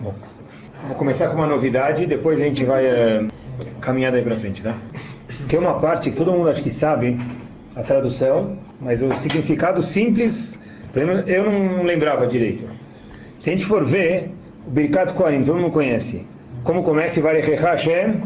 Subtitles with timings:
[0.00, 0.14] Bom,
[0.88, 3.24] vou começar com uma novidade e depois a gente vai é,
[3.80, 4.74] caminhar daí para frente, tá?
[5.48, 7.18] Tem uma parte que todo mundo acho que sabe,
[7.74, 10.56] a tradução, mas o significado simples,
[11.26, 12.64] eu não lembrava direito.
[13.38, 14.30] Se a gente for ver,
[14.66, 16.26] o Birkat Kohanim, todo mundo conhece.
[16.64, 18.22] Como começa Varechecha Hashem,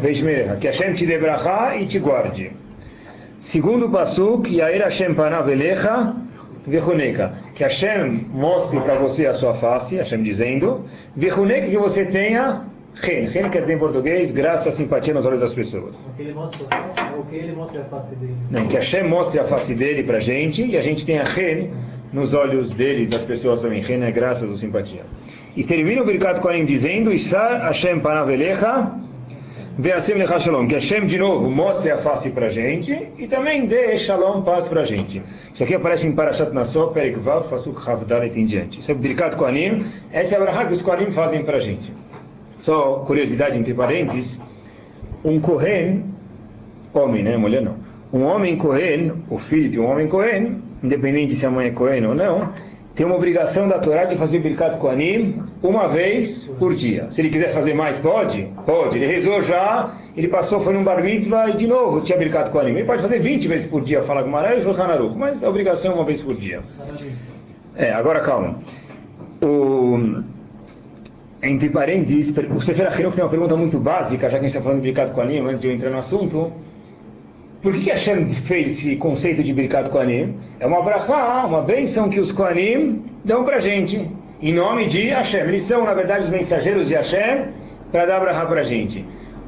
[0.00, 2.52] Veishmerecha, que Hashem te dê brachá e te guarde.
[3.40, 6.14] Segundo Pasuk, Yair Hashem panav elecha,
[6.66, 7.32] Vechuneka,
[7.62, 10.84] que Hashem mostre para você a sua face, Hashem dizendo,
[11.14, 13.26] Vechuneka que você tenha Ren.
[13.26, 16.04] Ren quer dizer em português, graça, simpatia nos olhos das pessoas.
[16.16, 18.34] Que ele mostra a face, ou que ele mostre a face dele.
[18.50, 21.70] Não, que Hashem mostre a face dele para a gente e a gente tenha Ren
[22.12, 23.80] nos olhos dele das pessoas também.
[23.80, 25.02] Ren é graças ou simpatia.
[25.56, 28.90] E termina o Birkat Kohanim dizendo, Isar Hashem panavelecha,
[29.78, 30.68] Ve'asem lecha shalom.
[30.68, 34.68] Que Hashem, de novo, mostre a face para a gente e também dê shalom, paz
[34.68, 35.22] para a gente.
[35.52, 38.80] Isso aqui aparece em Parashat Nassau, Perik Vav, Pasuk Havdalet em diante.
[38.80, 39.84] Isso é Birkat Kohanim.
[40.12, 41.90] Essa é a brahá que os Kohanim fazem para a gente.
[42.60, 44.40] Só curiosidade entre parênteses,
[45.24, 46.04] um Kohen,
[46.92, 47.76] homem, né, mulher não,
[48.12, 52.06] um homem Kohen, o filho de um homem Kohen, independente se a mãe é Kohen
[52.06, 52.50] ou não,
[52.94, 57.06] tem uma obrigação da Torá de fazer Birkat Kohanim uma vez por dia.
[57.10, 58.48] Se ele quiser fazer mais, pode?
[58.66, 58.98] Pode.
[58.98, 62.72] Ele rezou já, ele passou, foi num bar mitzvah e de novo tinha Birkat Kohanim.
[62.72, 65.92] Ele pode fazer 20 vezes por dia, fala com Maré e Shulchan mas a obrigação
[65.92, 66.60] é uma vez por dia.
[67.76, 68.58] É, agora calma.
[69.40, 70.22] O
[71.42, 74.62] entre parênteses, o Sefer Achinuch tem uma pergunta muito básica, já que a gente está
[74.62, 76.52] falando de Birkat Kohanim, antes de eu entrar no assunto.
[77.60, 80.36] Por que, que Hashem fez esse conceito de Birkat Kohanim?
[80.60, 84.08] É uma brachá, uma bênção que os Kohanim dão para a gente,
[84.42, 85.42] em nome de Hashem.
[85.42, 87.46] Eles são, na verdade, os mensageiros de Hashem
[87.92, 89.04] para dar brachá para a gente.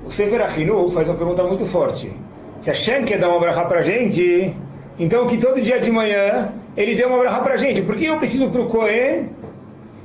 [0.06, 2.12] O Sefer Achinuch faz uma pergunta muito forte.
[2.60, 4.54] Se Hashem quer dar uma brachá para a gente,
[4.98, 7.82] então que todo dia de manhã ele dê uma brachá para a gente.
[7.82, 9.30] Por que eu preciso para o Kohen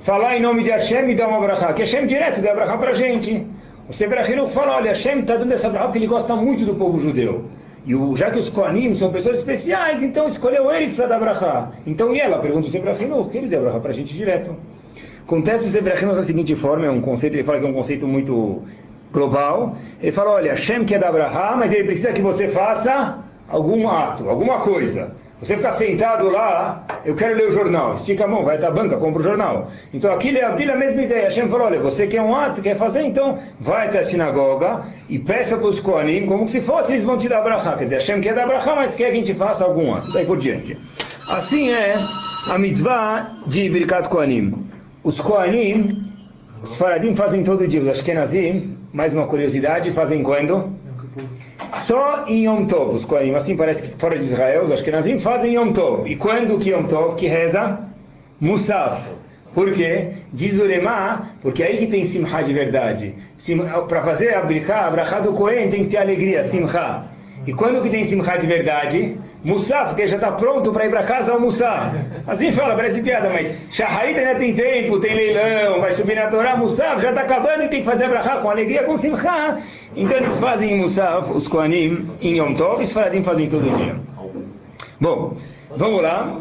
[0.04, 2.92] falar em nome de Hashem e dar uma brachá, que Hashem direto dá brachá para
[2.92, 3.46] a gente.
[3.88, 7.00] O Sefer fala, olha, Hashem está dando essa brachá porque ele gosta muito do povo
[7.00, 7.46] judeu.
[7.86, 11.70] E o, já que os Koanim são pessoas especiais, então escolheu eles para dar brachá.
[11.86, 12.40] Então e ela?
[12.40, 14.56] Pergunta o Sefer que ele deu brachá para a gente direto.
[15.30, 18.08] Acontece o Sefer da seguinte forma, é um conceito, ele fala que é um conceito
[18.08, 18.64] muito
[19.14, 19.76] global.
[20.02, 24.28] Ele fala, olha, Hashem quer dar brachá, mas ele precisa que você faça algum ato,
[24.28, 25.12] alguma coisa.
[25.40, 28.72] Você ficar sentado lá, eu quero ler o jornal, estica a mão, vai até a
[28.72, 29.68] banca, compra o jornal.
[29.94, 31.26] Então aquilo é a mesma ideia.
[31.26, 35.20] Hashem falou, olha, você quer um ato, quer fazer, então vai até a sinagoga e
[35.20, 37.76] peça para os Koanim, como se fosse, eles vão te dar brachá.
[37.76, 40.12] Quer dizer, Hashem quer dar brachá, mas quer que a gente faça algum ato.
[40.12, 40.76] Daí por diante.
[41.28, 41.98] Assim é
[42.48, 44.69] a mitzvah de Birkat Koanim.
[45.02, 46.12] Os Koanim,
[46.62, 50.74] os Faradim fazem todo dia, os Ashkenazim, mais uma curiosidade, fazem quando?
[51.74, 55.56] Só em Yom Tov, os Kohanim, assim parece que fora de Israel, os Ashkenazim fazem
[55.56, 56.06] Yom Tov.
[56.06, 57.80] E quando que Yom Tov que reza?
[58.42, 59.02] Musaf.
[59.54, 60.10] Por quê?
[60.34, 63.16] Diz o Lemá, porque é aí que tem Simcha de verdade.
[63.88, 67.04] Para fazer a Brachá do Kohen tem que ter alegria, Simcha.
[67.48, 69.18] E quando que tem Simcha de verdade?
[69.44, 71.96] Musaf, que já está pronto para ir para casa almoçar.
[72.28, 76.58] Assim fala, parece piada, mas Shaharit ainda tem tempo, tem leilão, vai subir na Torá,
[76.58, 79.58] Musaf já está acabando e tem que fazer a brachá com alegria, com simcha.
[79.96, 83.96] Então eles fazem Musaf, os Koanim, em Yom Tov, os Faradim fazem todo dia.
[85.00, 85.34] Bom,
[85.76, 86.38] vamos lá.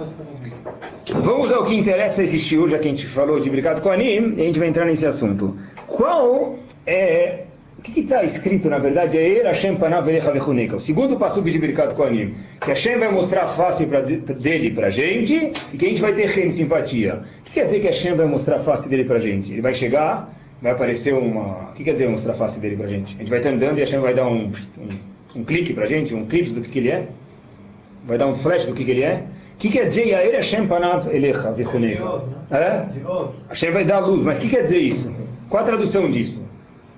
[1.15, 4.43] Vamos ao que interessa esse shiur, já que a gente falou de Bricat Koanim, e
[4.43, 5.57] a gente vai entrar nesse assunto.
[5.87, 7.45] Qual é
[7.79, 10.33] o que está escrito, na verdade, é Er Hashem Panav Elecha
[10.75, 12.35] O segundo passo de Birkat Kohanim.
[12.61, 16.01] Que Hashem vai mostrar a face pra, dele para a gente e que a gente
[16.01, 17.23] vai ter rem simpatia.
[17.41, 19.53] O que quer dizer que Hashem vai mostrar a face dele para a gente?
[19.53, 20.29] Ele vai chegar,
[20.61, 21.71] vai aparecer uma...
[21.71, 23.15] O que quer dizer mostrar a face dele para a gente?
[23.15, 24.89] A gente vai estar andando e Hashem vai dar um, um,
[25.37, 27.07] um clique para a gente, um clipe do que, que ele é?
[28.05, 29.23] Vai dar um flash do que, que ele é?
[29.55, 32.23] O que quer dizer Yair Hashem Panav Elecha Vechuneka?
[32.51, 32.87] É?
[33.49, 35.15] Hashem vai dar luz, mas o que quer dizer isso?
[35.49, 36.48] Qual a tradução disso?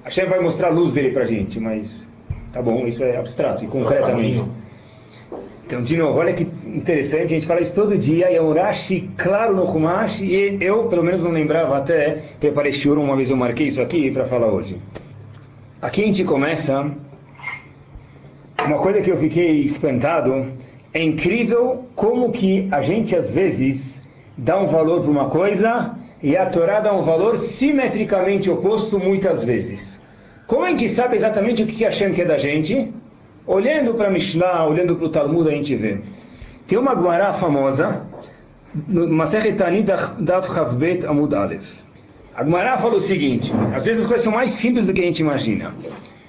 [0.05, 2.07] Hashem vai mostrar a luz dele para a gente, mas
[2.53, 4.43] tá bom, isso é abstrato e concretamente.
[5.67, 8.53] Então, de novo, olha que interessante, a gente fala isso todo dia, e é um
[8.53, 13.31] Rashi claro no Humash, e eu, pelo menos, não lembrava até, preparei este uma vez
[13.31, 14.79] eu marquei isso aqui para falar hoje.
[15.81, 16.91] Aqui a gente começa,
[18.65, 20.49] uma coisa que eu fiquei espantado,
[20.93, 24.05] é incrível como que a gente às vezes
[24.37, 29.43] dá um valor para uma coisa e a Torá dá um valor simetricamente oposto muitas
[29.43, 30.03] vezes.
[30.47, 32.93] Como a gente sabe exatamente o que Hashem quer da gente?
[33.47, 35.99] Olhando para Mishnah, olhando para o Talmud, a gente vê.
[36.67, 38.05] Tem uma Guará famosa,
[38.87, 39.85] no Masechet Tani
[40.55, 41.81] Chavbet Amud Aleph.
[42.35, 45.05] A Guará fala o seguinte, às vezes as coisas são mais simples do que a
[45.05, 45.73] gente imagina.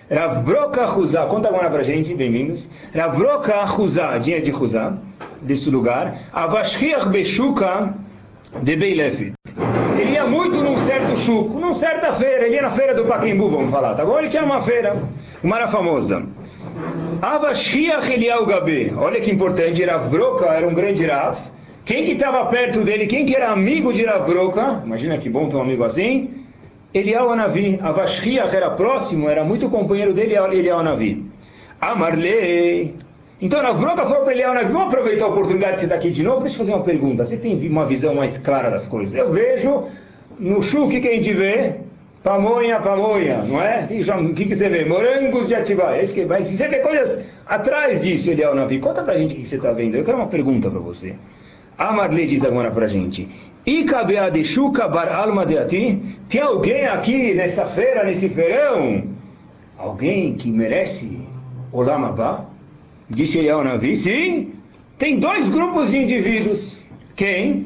[0.10, 2.70] Rav Broka Chuzá, conta agora para a gente, bem-vindos.
[2.94, 4.94] Rav Broka Chuzá, dia de Chuzá,
[5.42, 6.16] desse lugar.
[6.34, 7.94] Avashriach Beshuka
[8.62, 9.34] de Beilefit.
[10.00, 13.50] Ele ia muito num certo Chuco, numa certa feira, ele ia na feira do Paquimbu,
[13.50, 14.18] vamos falar, tá bom?
[14.18, 14.96] Ele tinha uma feira,
[15.44, 16.24] uma era famosa.
[17.22, 21.38] Avashriach Eliyahu Gabi, olha que importante, Rav Broca era um grande Rav.
[21.86, 25.48] Quem que estava perto dele, quem que era amigo de Rav Broca, imagina que bom
[25.48, 26.30] ter um amigo assim,
[26.94, 31.26] Eliyahu Anavi, Avashriach era próximo, era muito companheiro dele, Eliyahu Anavi.
[31.80, 32.96] Amarle,
[33.42, 36.22] então, Broca falou para Eliyahu Anavi, vamos aproveitar a oportunidade de você estar aqui de
[36.22, 39.16] novo, deixa eu fazer uma pergunta, você tem uma visão mais clara das coisas?
[39.16, 39.86] Eu vejo
[40.40, 41.76] no chu, o que, que a gente vê?
[42.24, 43.88] Pamonha, pamonha, não é?
[44.22, 44.86] O que, que você vê?
[44.86, 46.04] Morangos de Atibaia.
[46.04, 49.46] É mas se você vê coisas atrás disso, Eliel Navi, conta pra gente o que
[49.48, 49.96] você está vendo.
[49.96, 51.16] Eu quero uma pergunta para você.
[51.80, 53.28] A Marley diz agora pra gente.
[53.66, 56.00] Ikabeadeshuka bar alma de ati.
[56.30, 59.04] Tem alguém aqui nessa feira, nesse feirão?
[59.80, 61.28] Alguém que merece
[61.74, 62.51] Olamabá?
[63.12, 63.96] Disse Eliel Navi.
[63.96, 64.54] Sim.
[64.98, 66.86] Tem dois grupos de indivíduos.
[67.16, 67.66] Quem?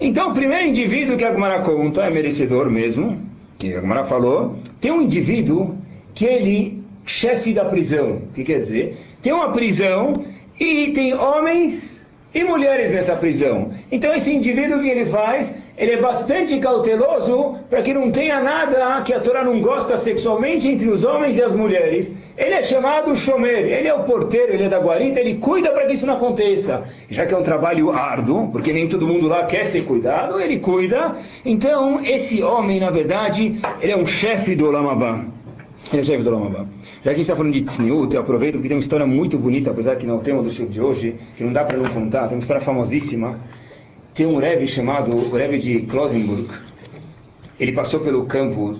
[0.00, 3.20] Então, o primeiro indivíduo que a Gemara conta é merecedor mesmo,
[3.58, 4.56] que a Gemara falou.
[4.80, 5.78] Tem um indivíduo
[6.14, 8.96] que ele, chefe da prisão, o que quer dizer?
[9.22, 10.12] Tem uma prisão
[10.58, 12.03] e tem homens
[12.34, 13.70] e mulheres nessa prisão.
[13.90, 15.58] Então, esse indivíduo que ele faz?
[15.76, 20.68] ele é bastante cauteloso para que não tenha nada que a Torá não gosta sexualmente
[20.68, 22.16] entre os homens e as mulheres.
[22.36, 25.86] Ele é chamado Shomer, ele é o porteiro, ele é da guarita, ele cuida para
[25.86, 26.84] que isso não aconteça.
[27.10, 30.58] Já que é um trabalho árduo, porque nem todo mundo lá quer ser cuidado, ele
[30.58, 31.12] cuida.
[31.44, 35.24] Então, esse homem, na verdade, ele é um chefe do Olamabá.
[36.60, 36.64] É.
[36.64, 39.38] Já que a gente está falando de Tzniut, eu aproveito porque tem uma história muito
[39.38, 41.76] bonita, apesar que não é o tema do show de hoje, que não dá para
[41.76, 43.38] não contar, tem uma história famosíssima
[44.14, 46.48] tem um Rebbe chamado o Rebbe de Klosenburg.
[47.58, 48.26] Ele passou pelo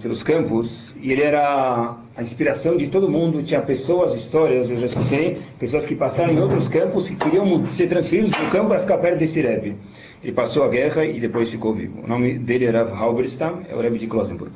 [0.01, 3.43] pelos campos e ele era a inspiração de todo mundo.
[3.43, 7.89] Tinha pessoas, histórias, eu já escutei, pessoas que passaram em outros campos e queriam ser
[7.89, 9.77] transferidos do campo para ficar perto desse Rebbe.
[10.23, 12.03] Ele passou a guerra e depois ficou vivo.
[12.05, 14.55] O nome dele era Halberstam, é o Rebbe de Klosenburg.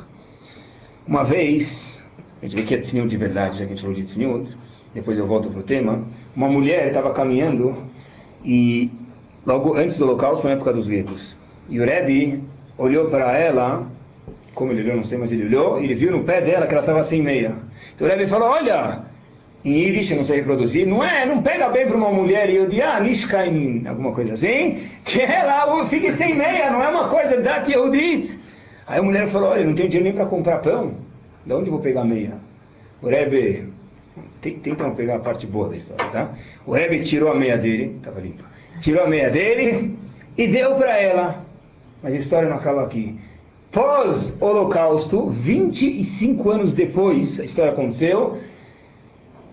[1.07, 1.98] Uma vez,
[2.41, 4.57] a gente vê que é Tzniut de verdade, já que a gente falou de Tzniut,
[4.95, 6.03] depois eu volto para o tema,
[6.35, 7.77] uma mulher estava caminhando
[8.45, 8.91] e
[9.47, 11.37] logo antes do holocausto, na época dos guetos.
[11.69, 12.43] E o Rebbe
[12.77, 13.87] olhou para ela,
[14.55, 16.73] como ele olhou, não sei, mas ele olhou, e ele viu no pé dela que
[16.73, 17.57] ela estava sem meia.
[17.95, 19.03] Então o Rebbe falou, olha,
[19.65, 22.69] em eu não sei reproduzir, não é, não pega bem para uma mulher e eu
[22.69, 27.41] digo, ah, Nishkain, alguma coisa assim, que ela fique sem meia, não é uma coisa
[27.41, 28.39] da Yehudit.
[28.87, 30.95] Aí a mulher falou, olha, não tenho dinheiro nem para comprar pão,
[31.49, 32.35] de onde vou pegar meia?
[33.03, 33.73] O Rebbe,
[34.41, 36.35] tenta pegar a parte boa da história, tá?
[36.65, 38.45] O Rebbe tirou a meia dele, estava limpa
[38.81, 39.97] tirou a meia dele
[40.37, 41.45] e deu para ela.
[42.03, 43.19] Mas a história não acaba aqui.
[43.73, 48.39] Pós-Holocausto, 25 anos depois, a história aconteceu.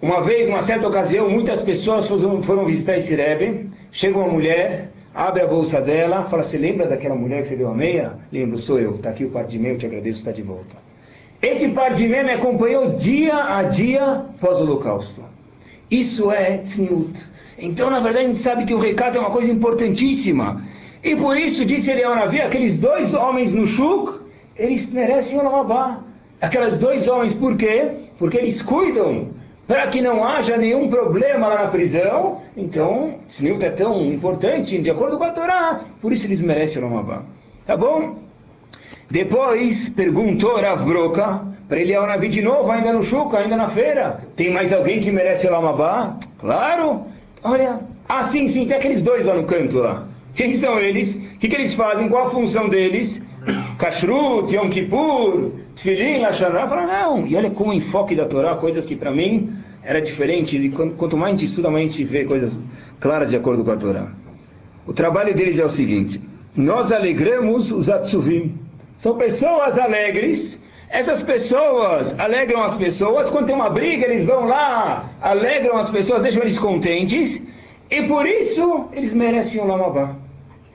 [0.02, 3.70] Uma vez, numa certa ocasião, muitas pessoas foram visitar esse Rebbe.
[3.92, 7.70] Chega uma mulher, abre a bolsa dela, fala: Você lembra daquela mulher que você deu
[7.70, 8.14] a meia?
[8.32, 8.96] Lembro, sou eu.
[8.96, 10.85] Está aqui o par de meia, eu te agradeço, está de volta.
[11.46, 15.22] Esse par de meia me acompanhou dia a dia pós-Holocausto.
[15.92, 17.14] Isso é tzniut.
[17.60, 20.64] Então, na verdade, a gente sabe que o recado é uma coisa importantíssima.
[21.04, 24.22] E por isso, disse ele ao aqueles dois homens no Shuk,
[24.58, 26.00] eles merecem o Lamabá.
[26.42, 27.92] Aqueles dois homens, por quê?
[28.18, 29.28] Porque eles cuidam
[29.68, 32.42] para que não haja nenhum problema lá na prisão.
[32.58, 36.86] Então, Snilta é tão importante, de acordo com a Torá, por isso eles merecem o
[36.88, 37.22] Lamabá.
[37.68, 38.25] Tá bom?
[39.10, 43.68] Depois perguntou Rav Broca para ele ao Navi de novo, ainda no Shuk, ainda na
[43.68, 44.20] feira.
[44.36, 46.18] Tem mais alguém que merece o Lamabá?
[46.40, 47.04] Claro!
[47.44, 50.08] Olha, ah, sim, sim, tem aqueles dois lá no canto lá.
[50.36, 51.16] Quem são eles?
[51.16, 52.10] O que, que eles fazem?
[52.10, 53.26] Qual a função deles?
[53.78, 56.68] Kashrut, Yom Kippur, Tfilin, Hashanah.
[56.68, 57.26] Fala, não.
[57.26, 60.58] E olha como o enfoque da Torá, coisas que para mim era diferente.
[60.58, 62.60] E quanto mais a gente estuda, mais a gente vê coisas
[63.00, 64.08] claras de acordo com a Torá.
[64.86, 66.22] O trabalho deles é o seguinte:
[66.56, 68.65] nós alegramos os Atsuvim.
[68.98, 70.64] São pessoas alegres.
[70.90, 73.30] Essas pessoas alegram as pessoas.
[73.30, 77.46] Quando tem uma briga, eles vão lá, alegram as pessoas, deixam eles contentes.
[77.90, 80.16] E por isso eles merecem o Lamabá.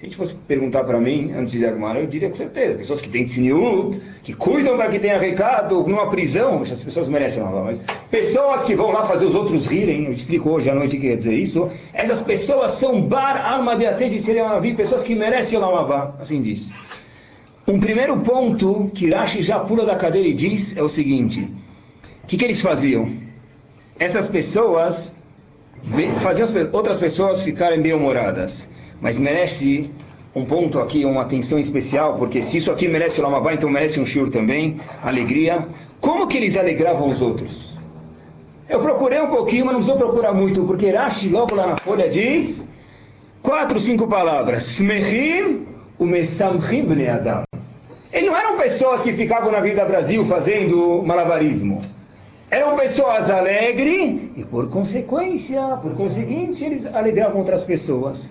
[0.00, 2.78] Se a gente fosse perguntar para mim, antes de Agmara, eu diria com certeza.
[2.78, 7.42] Pessoas que têm tzniut, que cuidam para que tenha recado numa prisão, essas pessoas merecem
[7.42, 7.64] Lamabá.
[7.64, 11.00] Mas pessoas que vão lá fazer os outros rirem, eu explico hoje à noite o
[11.00, 11.68] que quer dizer isso.
[11.92, 16.14] Essas pessoas são bar alma de até de Serianavi, pessoas que merecem o Lamabá.
[16.18, 16.72] Assim diz.
[17.70, 21.48] Um primeiro ponto que Rashi já pula da cadeira e diz é o seguinte:
[22.24, 23.08] o que, que eles faziam?
[23.96, 25.16] Essas pessoas
[26.18, 28.68] faziam as outras pessoas ficarem bem-humoradas,
[29.00, 29.88] mas merece
[30.34, 34.00] um ponto aqui, uma atenção especial, porque se isso aqui merece o Lamavá, então merece
[34.00, 35.68] um shur também, alegria.
[36.00, 37.78] Como que eles alegravam os outros?
[38.68, 42.08] Eu procurei um pouquinho, mas não vou procurar muito, porque Rashi logo lá na folha
[42.08, 42.68] diz
[43.40, 44.64] quatro, cinco palavras.
[44.64, 45.66] Smechim
[46.00, 47.50] o Mesamchim Bnei Adam.
[48.12, 51.81] Eles não eram pessoas que ficavam na Vida Brasil fazendo malabarismo.
[52.50, 58.31] Eram pessoas alegres e, por consequência, por conseguinte, eles alegravam outras pessoas.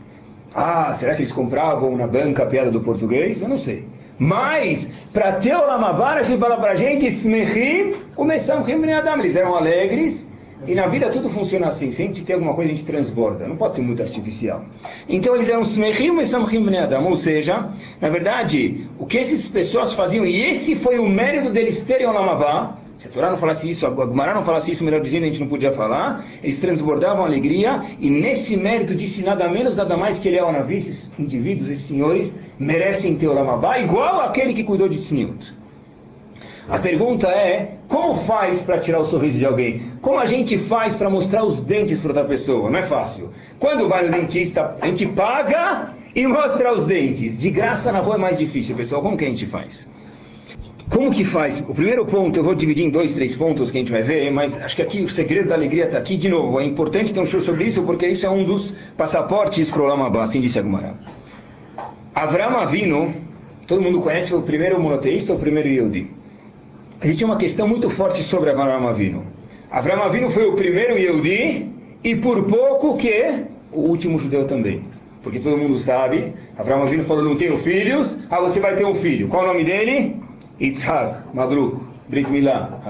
[0.53, 3.41] Ah, será que eles compravam na banca a piada do português?
[3.41, 3.85] Eu não sei.
[4.17, 7.09] Mas, para ter o Lamabara, se fala para a gente,
[9.21, 10.28] Eles eram alegres
[10.67, 11.91] e na vida tudo funciona assim.
[11.91, 13.47] Se a gente tem alguma coisa, a gente transborda.
[13.47, 14.65] Não pode ser muito artificial.
[15.07, 17.07] Então eles eram smechim e samchim adam.
[17.07, 17.69] Ou seja,
[18.01, 22.11] na verdade, o que essas pessoas faziam, e esse foi o mérito deles terem o
[22.11, 25.27] Lamavá, se a Torá não falasse isso, a Gumará não falasse isso, melhor dizendo, a
[25.27, 26.25] gente não podia falar.
[26.43, 30.51] Eles transbordavam alegria e nesse mérito disse nada menos, nada mais que ele é o
[30.51, 35.58] Navi, esses indivíduos, esses senhores, merecem ter o Lamavá, igual aquele que cuidou de Tzniut.
[36.69, 39.81] A pergunta é, como faz para tirar o sorriso de alguém?
[40.01, 42.69] Como a gente faz para mostrar os dentes para outra pessoa?
[42.69, 43.31] Não é fácil.
[43.57, 47.39] Quando vai no dentista, a gente paga e mostra os dentes.
[47.39, 49.01] De graça na rua é mais difícil, pessoal.
[49.01, 49.89] Como que a gente faz?
[50.91, 51.59] Como que faz?
[51.67, 54.31] O primeiro ponto eu vou dividir em dois, três pontos que a gente vai ver,
[54.31, 56.59] mas acho que aqui o segredo da alegria está aqui de novo.
[56.59, 59.85] É importante ter um show sobre isso porque isso é um dos passaportes para o
[59.87, 60.93] Lamabá, assim disse Agumara.
[62.13, 63.11] Avram Avino,
[63.65, 66.18] todo mundo conhece, o primeiro monoteísta o primeiro Yehudi?
[67.01, 69.23] Existe uma questão muito forte sobre Avram Avinu.
[69.71, 71.65] Avram Avinu foi o primeiro Yehudi
[72.03, 74.83] e por pouco que o último judeu também.
[75.23, 78.93] Porque todo mundo sabe, Avram Avinu falou, não tenho filhos, ah, você vai ter um
[78.93, 79.29] filho.
[79.29, 80.17] Qual o nome dele?
[80.59, 81.77] Yitzhak, Mabruk,
[82.09, 82.81] Brit Milá,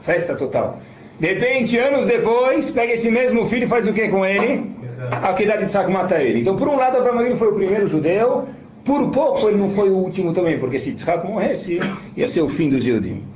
[0.00, 0.80] festa total.
[1.20, 4.68] De repente, anos depois, pega esse mesmo filho e faz o que com ele?
[5.12, 6.40] A Kedat Yitzhak mata ele.
[6.40, 8.48] Então, por um lado, Avram Avinu foi o primeiro judeu,
[8.84, 11.78] por pouco ele não foi o último também, porque se Yitzhak morresse,
[12.16, 13.33] ia ser o fim dos judeus.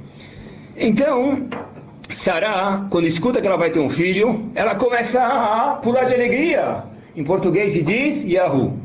[0.80, 1.48] Então,
[2.08, 6.84] Sará, quando escuta que ela vai ter um filho, ela começa a pular de alegria.
[7.16, 8.78] Em português se diz Yahu.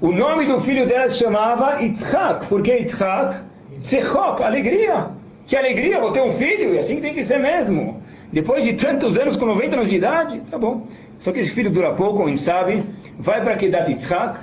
[0.00, 2.46] O nome do filho dela se chamava Yitzhak.
[2.46, 3.36] Por que Yitzhak?
[3.82, 5.08] Tzechok, alegria.
[5.46, 8.02] Que alegria, vou ter um filho, e assim tem que ser mesmo.
[8.32, 10.86] Depois de tantos anos, com 90 anos de idade, tá bom.
[11.18, 12.82] Só que esse filho dura pouco, a gente sabe.
[13.18, 14.40] Vai para Kedat Yitzhak,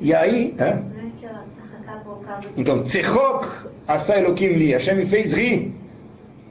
[0.00, 0.54] e aí...
[0.58, 0.78] É?
[2.56, 3.48] Então, Tzechok,
[3.88, 5.74] Asa Elohim li, Hashem me fez rir.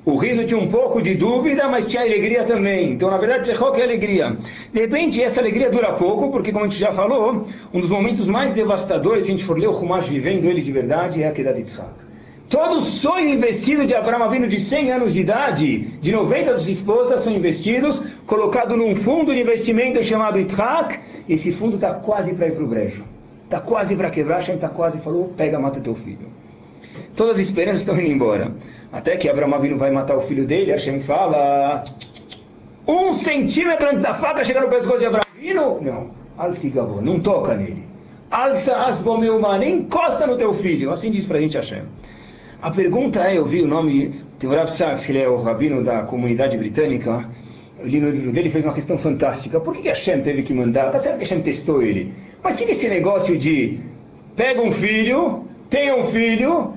[0.05, 2.91] O riso tinha um pouco de dúvida, mas tinha alegria também.
[2.91, 4.35] Então, na verdade, Tzechok é alegria.
[4.73, 8.27] De repente, essa alegria dura pouco, porque, como a gente já falou, um dos momentos
[8.27, 11.31] mais devastadores, se a gente for ler o Humash vivendo ele de verdade, é a
[11.31, 12.03] queda de Yitzhak.
[12.49, 17.21] Todo sonho investido de Abraão vindo de 100 anos de idade, de 90 das esposas
[17.21, 22.51] são investidos, colocado num fundo de investimento chamado Yitzhak, esse fundo está quase para ir
[22.51, 23.05] para o brejo.
[23.45, 26.27] Está quase para quebrar, Hashem está quase falou, pega, mata teu filho.
[27.15, 28.51] Todas as esperanças estão indo embora.
[28.93, 31.83] Até que Abraão Avinu vai matar o filho dele, Hashem fala,
[32.87, 37.55] um centímetro antes da faca chegar no pescoço de Abraão Avinu, não, Altigavô, não toca
[37.55, 37.83] nele.
[38.29, 40.91] Alta asbomeuma, nem encosta no teu filho.
[40.91, 41.83] Assim diz para a gente Hashem.
[42.61, 45.37] A pergunta é, eu vi o nome, tem o Rav Sachs, que ele é o
[45.37, 47.27] rabino da comunidade britânica,
[47.79, 49.59] eu li no livro dele, fez uma questão fantástica.
[49.59, 50.91] Por que, Hashem teve que mandar?
[50.91, 52.13] Tá certo que Hashem testou ele.
[52.43, 53.79] Mas que esse negócio de
[54.35, 56.73] pega um filho, tem um filho,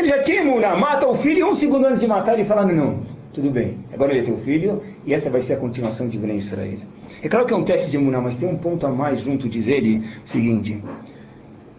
[0.00, 2.72] ele já tinha imuná, mata o filho e um segundo antes de matar ele falando,
[2.72, 3.00] não,
[3.32, 6.36] tudo bem, agora ele é teu filho e essa vai ser a continuação de Ben
[6.36, 6.78] Israel.
[7.22, 9.48] É claro que é um teste de imuná, mas tem um ponto a mais junto,
[9.48, 10.82] diz ele, o seguinte,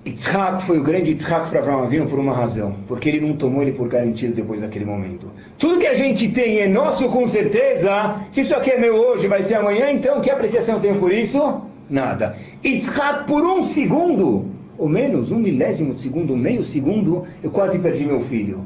[0.06, 3.62] Yitzhak foi o grande Yitzhak para Abraão Avinu por uma razão, porque ele não tomou
[3.62, 5.32] ele por garantido depois daquele momento.
[5.58, 9.28] Tudo que a gente tem é nosso com certeza, se isso aqui é meu hoje,
[9.28, 11.62] vai ser amanhã, então que apreciação eu tenho por isso?
[11.90, 12.36] Nada.
[12.64, 18.04] Yitzhak por um segundo ou menos, um milésimo de segundo, meio segundo, eu quase perdi
[18.04, 18.62] meu filho.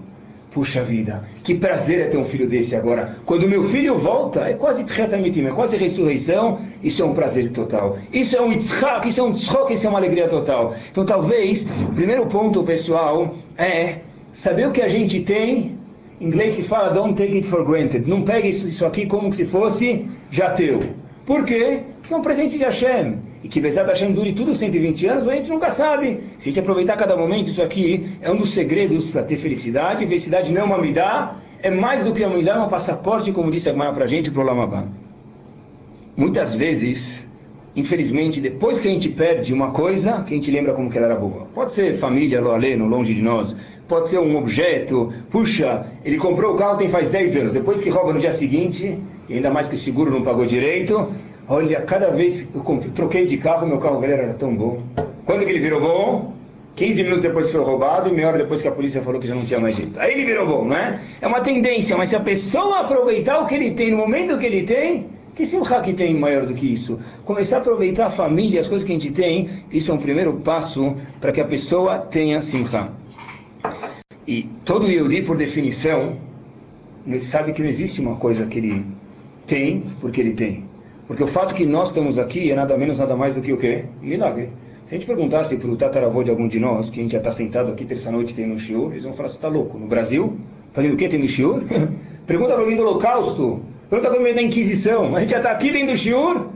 [0.50, 3.18] Puxa vida, que prazer é ter um filho desse agora.
[3.26, 7.98] Quando meu filho volta, é quase tchetamitim, é quase ressurreição, isso é um prazer total.
[8.14, 10.74] Isso é um itzhak, isso é um tzchok, isso é uma alegria total.
[10.90, 13.98] Então talvez, o primeiro ponto, pessoal, é
[14.32, 15.78] saber o que a gente tem.
[16.22, 18.10] Em inglês se fala, don't take it for granted.
[18.10, 20.80] Não pegue isso, isso aqui como se fosse já teu.
[21.26, 21.82] Por quê?
[22.00, 25.36] Porque é um presente de Hashem e que Bezat Hashem dure tudo 120 anos, a
[25.36, 26.20] gente nunca sabe.
[26.40, 30.04] Se a gente aproveitar cada momento, isso aqui é um dos segredos para ter felicidade.
[30.08, 33.52] felicidade não é uma midá, é mais do que uma midá, é um passaporte, como
[33.52, 34.86] disse a Gmara para a gente, para o Lamabá.
[36.18, 37.32] Muitas vezes,
[37.76, 41.06] infelizmente, depois que a gente perde uma coisa, que a gente lembra como que ela
[41.06, 41.46] era boa.
[41.54, 43.56] Pode ser família, no longe de nós.
[43.88, 45.14] Pode ser um objeto.
[45.30, 47.54] Puxa, ele comprou o carro tem faz 10 anos.
[47.54, 48.98] Depois que rouba no dia seguinte,
[49.30, 51.08] e ainda mais que o seguro não pagou direito,
[51.48, 54.82] Olha, cada vez eu troquei de carro, meu carro velho era tão bom.
[55.26, 56.34] Quando que ele virou bom?
[56.76, 59.28] 15 minutos depois que foi roubado e meia hora depois que a polícia falou que
[59.28, 59.98] já não tinha mais jeito.
[60.00, 61.00] Aí ele virou bom, não é?
[61.22, 64.46] É uma tendência, mas se a pessoa aproveitar o que ele tem no momento que
[64.46, 67.00] ele tem, que simcha que tem maior do que isso?
[67.24, 70.34] Começar a aproveitar a família, as coisas que a gente tem, isso é um primeiro
[70.34, 72.90] passo para que a pessoa tenha simcha.
[74.28, 76.18] E todo Yehudi, por definição,
[77.06, 78.86] ele sabe que não existe uma coisa que ele
[79.46, 80.75] tem porque ele tem.
[81.08, 83.58] Porque o fato que nós estamos aqui é nada menos, nada mais do que o
[83.58, 83.86] quê?
[84.02, 84.50] Milagre.
[84.86, 87.18] Se a gente perguntasse para o tataravô de algum de nós, que a gente já
[87.18, 89.78] está sentado aqui terça-noite tem no shiur, eles vão falar, você está louco?
[89.78, 90.38] No Brasil?
[90.74, 91.64] Fazendo o quê tem no shiur?
[92.26, 93.62] Pergunta para alguém do holocausto.
[93.90, 95.16] Pergunta para alguém da Inquisição.
[95.16, 96.48] A gente já está aqui dentro do shiur?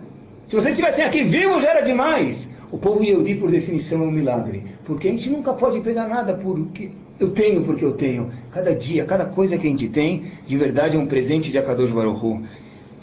[0.48, 2.54] Se vocês estivessem aqui vivos já era demais.
[2.72, 4.64] O povo Yehudi, por definição, é um milagre.
[4.84, 8.30] Porque a gente nunca pode pegar nada porque eu tenho porque eu tenho.
[8.52, 11.92] Cada dia, cada coisa que a gente tem, de verdade é um presente de Akadosh
[11.92, 12.42] Baruch Hu.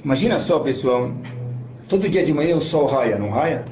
[0.06, 1.10] Imagina só, pessoal,
[1.88, 3.64] todo dia de manhã o sol raia, não raia?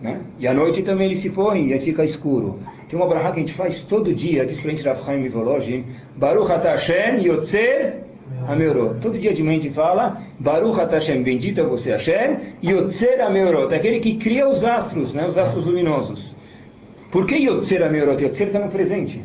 [0.00, 0.20] Né?
[0.38, 2.60] E à noite também ele se põe e fica escuro.
[2.88, 5.84] Tem uma brahá que a gente faz todo dia, diz para a gente Rav Chaim
[6.14, 8.04] Baruch Ata Hashem Yotzer
[8.46, 9.00] Hameorot.
[9.00, 13.20] Todo dia de manhã a gente fala, Baruch Ata Hashem, bendito é você Hashem, Yotzer
[13.20, 16.36] Hameorot, aquele que cria os astros, né, os astros luminosos.
[17.10, 18.22] Por que Yotzer Hameorot?
[18.22, 19.20] Yotzer está no presente.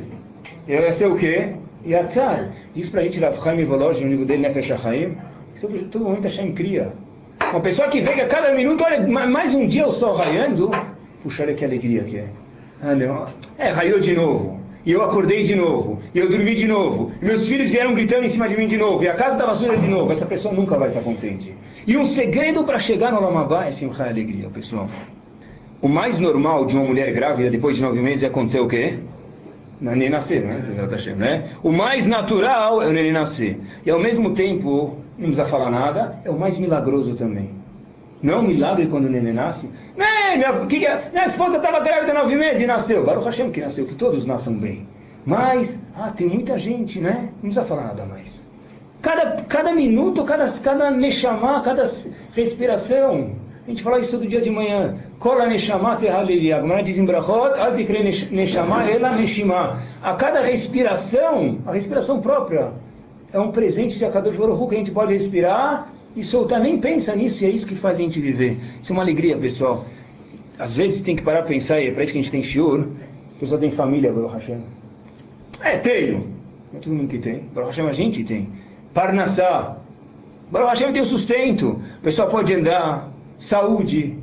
[0.68, 1.50] Ia ser o quê?
[1.86, 2.54] Yatzar.
[2.74, 5.16] Diz para a gente Rav Chaim Mivolojin, no livro dele, Nefesh HaChaim,
[5.64, 6.92] todo, todo momento Hashem cria.
[7.52, 10.72] Uma pessoa que que a cada minuto, olha, mais um dia o sol raiando,
[11.22, 12.26] puxa, olha que alegria que é.
[12.82, 13.28] Ah.
[13.58, 14.60] É, raiou de novo.
[14.86, 16.00] E eu acordei de novo.
[16.14, 17.14] E eu dormi de novo.
[17.22, 19.02] E meus filhos vieram gritando em cima de mim de novo.
[19.02, 20.12] E a casa estava suja de novo.
[20.12, 21.56] Essa pessoa nunca vai estar contente.
[21.88, 24.90] E um segredo para chegar no Lamabá é simchá alegria, pessoal.
[25.82, 28.96] O mais normal de uma mulher grávida depois de nove meses é acontecer o quê?
[29.80, 30.56] Não é nem nascer, né?
[31.64, 33.58] O mais natural é o neném nascer.
[33.86, 37.50] E ao mesmo tempo, não precisa falar nada, é o mais milagroso também.
[38.22, 39.70] Não é um milagre quando o neném nasce.
[39.98, 41.10] Né, minha, que que é?
[41.12, 43.06] minha esposa estava grávida nove meses e nasceu.
[43.06, 44.88] Baruch Hashem que nasceu, que todos nasçam bem.
[45.26, 47.30] Mas, ah, tem muita gente, né?
[47.36, 48.46] Não precisa falar nada mais.
[49.02, 51.84] Cada, cada minuto, cada, cada neshama, cada
[52.34, 53.36] respiração.
[53.66, 54.96] A gente fala isso todo dia de manhã.
[55.20, 56.52] Kola neshama tehalili.
[56.52, 57.54] A diz em Brachot,
[58.32, 59.80] neshama ela neshima.
[60.02, 62.72] A cada respiração, a respiração própria,
[63.34, 66.60] é um presente de Akadosh Baruch que a gente pode respirar e soltar.
[66.60, 68.58] Nem pensa nisso e é isso que faz a gente viver.
[68.80, 69.86] Isso é uma alegria, pessoal.
[70.60, 72.44] Às vezes tem que parar para pensar, e é para isso que a gente tem
[72.44, 72.86] shiur.
[73.36, 74.60] A pessoa tem família, Baruch Hashem.
[75.62, 76.28] É, tenho.
[76.72, 77.40] Não é todo mundo que tem.
[77.56, 78.50] Baruch Hashem a gente tem.
[78.94, 79.78] Parnassá.
[80.52, 81.82] Baruch Hashem tem o sustento.
[81.98, 83.10] O pessoal pode andar.
[83.36, 84.16] Saúde.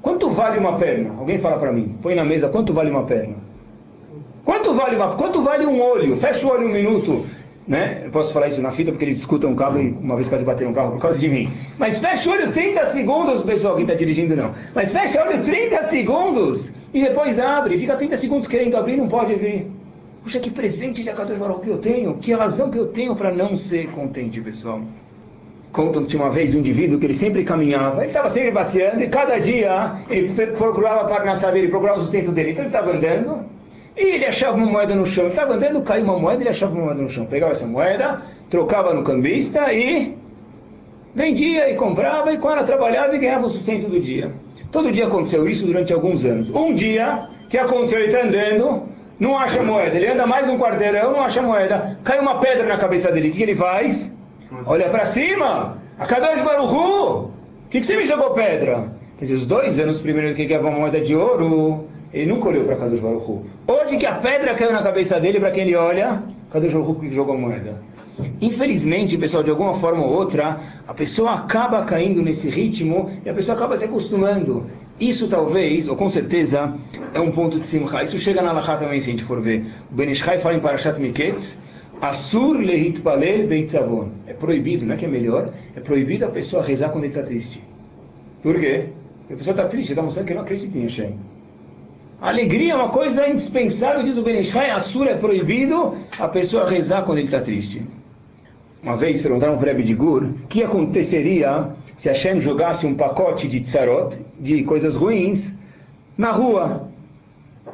[0.00, 1.14] Quanto vale uma perna?
[1.18, 1.96] Alguém fala para mim.
[2.00, 3.36] Põe na mesa, quanto vale uma perna?
[4.42, 6.16] Quanto vale, uma, quanto vale um olho?
[6.16, 7.26] Fecha o olho um minuto
[7.68, 8.00] né?
[8.06, 10.42] Eu posso falar isso na fita porque eles escutam o carro e uma vez quase
[10.42, 11.50] bateram um carro por causa de mim.
[11.76, 14.54] Mas fecha o olho 30 segundos, pessoal, quem está dirigindo não.
[14.74, 17.76] Mas fecha o olho 30 segundos e depois abre.
[17.76, 19.70] Fica 30 segundos querendo abrir não pode abrir.
[20.22, 22.14] Puxa, que presente de Akadosh Baruch que eu tenho.
[22.14, 24.80] Que razão que eu tenho para não ser contente, pessoal.
[25.70, 29.02] Contam que tinha uma vez um indivíduo que ele sempre caminhava, ele estava sempre passeando
[29.02, 32.52] e cada dia ele procurava para nascer dele, procurava o sustento dele.
[32.52, 33.44] Então ele estava andando
[33.98, 35.24] e ele achava uma moeda no chão.
[35.24, 37.26] Ele estava andando, caiu uma moeda, ele achava uma moeda no chão.
[37.26, 40.16] Pegava essa moeda, trocava no cambista e
[41.14, 44.32] vendia e comprava, e quando ela trabalhava e ganhava o sustento do dia.
[44.70, 46.48] Todo dia aconteceu isso durante alguns anos.
[46.50, 47.98] Um dia, que aconteceu?
[47.98, 48.82] Ele está andando,
[49.18, 49.96] não acha moeda.
[49.96, 51.98] Ele anda mais um quarteirão, não acha moeda.
[52.04, 53.30] Cai uma pedra na cabeça dele.
[53.30, 54.14] O que ele faz?
[54.66, 55.78] Olha para cima.
[55.98, 57.30] A Kadosh Baruchu.
[57.66, 58.92] O que, que você me jogou pedra?
[59.18, 62.64] Quer dizer, os dois anos primeiro que ganhava uma moeda de ouro, ele nunca olhou
[62.64, 63.44] para Kadosh Baruch.
[63.66, 67.14] Hoje que a pedra caiu na cabeça dele, para quem ele olha, Kadosh Baruch que
[67.14, 67.82] jogou a moeda.
[68.40, 73.34] Infelizmente, pessoal, de alguma forma ou outra, a pessoa acaba caindo nesse ritmo e a
[73.34, 74.66] pessoa acaba se acostumando.
[74.98, 76.74] Isso talvez, ou com certeza,
[77.14, 78.02] é um ponto de simcha.
[78.02, 79.64] Isso chega na Lacha também, se a gente for ver.
[79.90, 81.60] O Ben Ishai fala em Parashat Miketz,
[82.00, 84.08] Asur lehitpalel beitzavon.
[84.26, 87.24] É proibido, não é que é melhor, é proibido a pessoa rezar quando ele está
[87.24, 87.62] triste.
[88.42, 88.86] Por quê?
[89.20, 91.14] Porque a pessoa está triste, está mostrando que não acredita em Hashem.
[92.20, 96.26] A alegria é uma coisa indispensável, diz o Ben Ishai, a sura é proibido a
[96.26, 97.86] pessoa rezar quando ele está triste.
[98.82, 102.94] Uma vez perguntaram para o Rebbe de Gur o que aconteceria se Hashem jogasse um
[102.94, 105.56] pacote de tsarot, de coisas ruins,
[106.16, 106.88] na rua.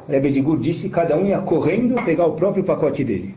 [0.07, 3.33] Rebbe de Gur disse que cada um ia correndo pegar o próprio pacote dele.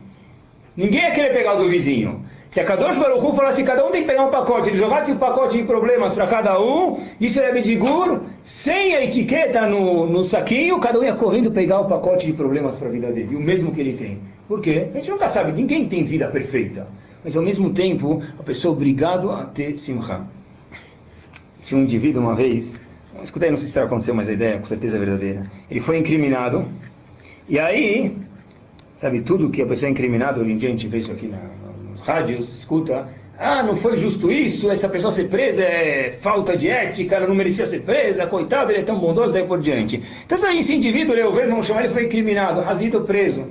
[0.77, 2.23] Ninguém ia querer pegar o do vizinho.
[2.49, 5.11] Se a Kadosh Baruch Hu falasse cada um tem que pegar um pacote, ele jogasse
[5.11, 9.67] um pacote de problemas para cada um, disse o Rebbe de Gur, sem a etiqueta
[9.67, 13.11] no, no saquinho, cada um ia correndo pegar o pacote de problemas para a vida
[13.11, 14.17] dele, o mesmo que ele tem.
[14.47, 14.87] Por quê?
[14.89, 16.87] A gente nunca sabe, ninguém tem vida perfeita.
[17.23, 20.21] Mas ao mesmo tempo, a pessoa é obrigada a ter simcha.
[21.63, 22.83] Tinha um indivíduo uma vez,
[23.21, 25.43] escuta aí, não sei se está acontecendo, mas a ideia com certeza é verdadeira.
[25.69, 26.65] Ele foi incriminado,
[27.47, 28.17] e aí,
[28.95, 31.27] sabe, tudo que a pessoa é incriminada, hoje em dia a gente vê isso aqui
[31.27, 31.37] na,
[31.99, 33.07] rádios, escuta,
[33.37, 37.33] ah, não foi justo isso, essa pessoa ser presa é falta de ética, ela não
[37.33, 40.03] merecia ser presa, coitado, ele é tão bondoso, daí por diante.
[40.25, 43.47] Então, esse indivíduo, o governo, vamos chamar, ele foi incriminado, razido preso.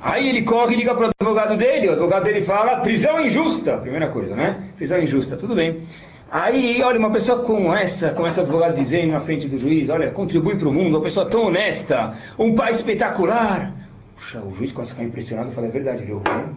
[0.00, 3.76] Aí ele corre e liga para o advogado dele, o advogado dele fala, prisão injusta,
[3.76, 4.60] primeira coisa, né?
[4.76, 5.82] Prisão injusta, tudo bem.
[6.28, 10.10] Aí, olha, uma pessoa como essa, como esse advogado dizendo na frente do juiz, olha,
[10.10, 13.72] contribui para o mundo, uma pessoa tão honesta, um pai espetacular.
[14.16, 16.56] Puxa, o juiz começa a ficar impressionado e fala, é verdade, Reuven.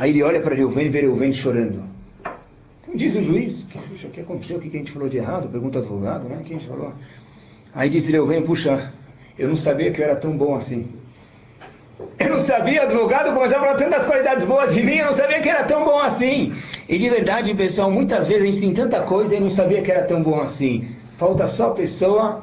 [0.00, 1.84] Aí ele olha para Reuven e vê Reuven chorando.
[2.80, 5.46] Então diz o juiz, puxa, o que aconteceu, o que a gente falou de errado?
[5.46, 6.38] Pergunta o advogado, né?
[6.40, 6.94] O que a gente falou?
[7.74, 8.94] Aí diz Reuven, puxa,
[9.38, 10.88] eu não sabia que eu era tão bom assim.
[12.18, 15.38] Eu não sabia, advogado começava a falar tantas qualidades boas de mim, eu não sabia
[15.38, 16.54] que era tão bom assim.
[16.88, 19.92] E de verdade, pessoal, muitas vezes a gente tem tanta coisa e não sabia que
[19.92, 20.88] era tão bom assim.
[21.18, 22.40] Falta só a pessoa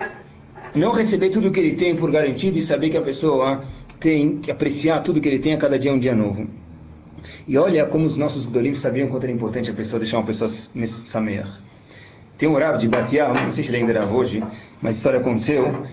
[0.76, 3.64] não receber tudo que ele tem por garantido e saber que a pessoa
[4.00, 6.48] tem que apreciar tudo que ele tem a cada dia um dia novo.
[7.48, 10.48] E olha como os nossos Gdolim sabiam quanto era importante a pessoa deixar uma pessoa
[10.48, 11.50] sameach.
[12.38, 14.44] Tem um Rav de Batial, não sei se ele ainda era hoje,
[14.80, 15.84] mas a história aconteceu.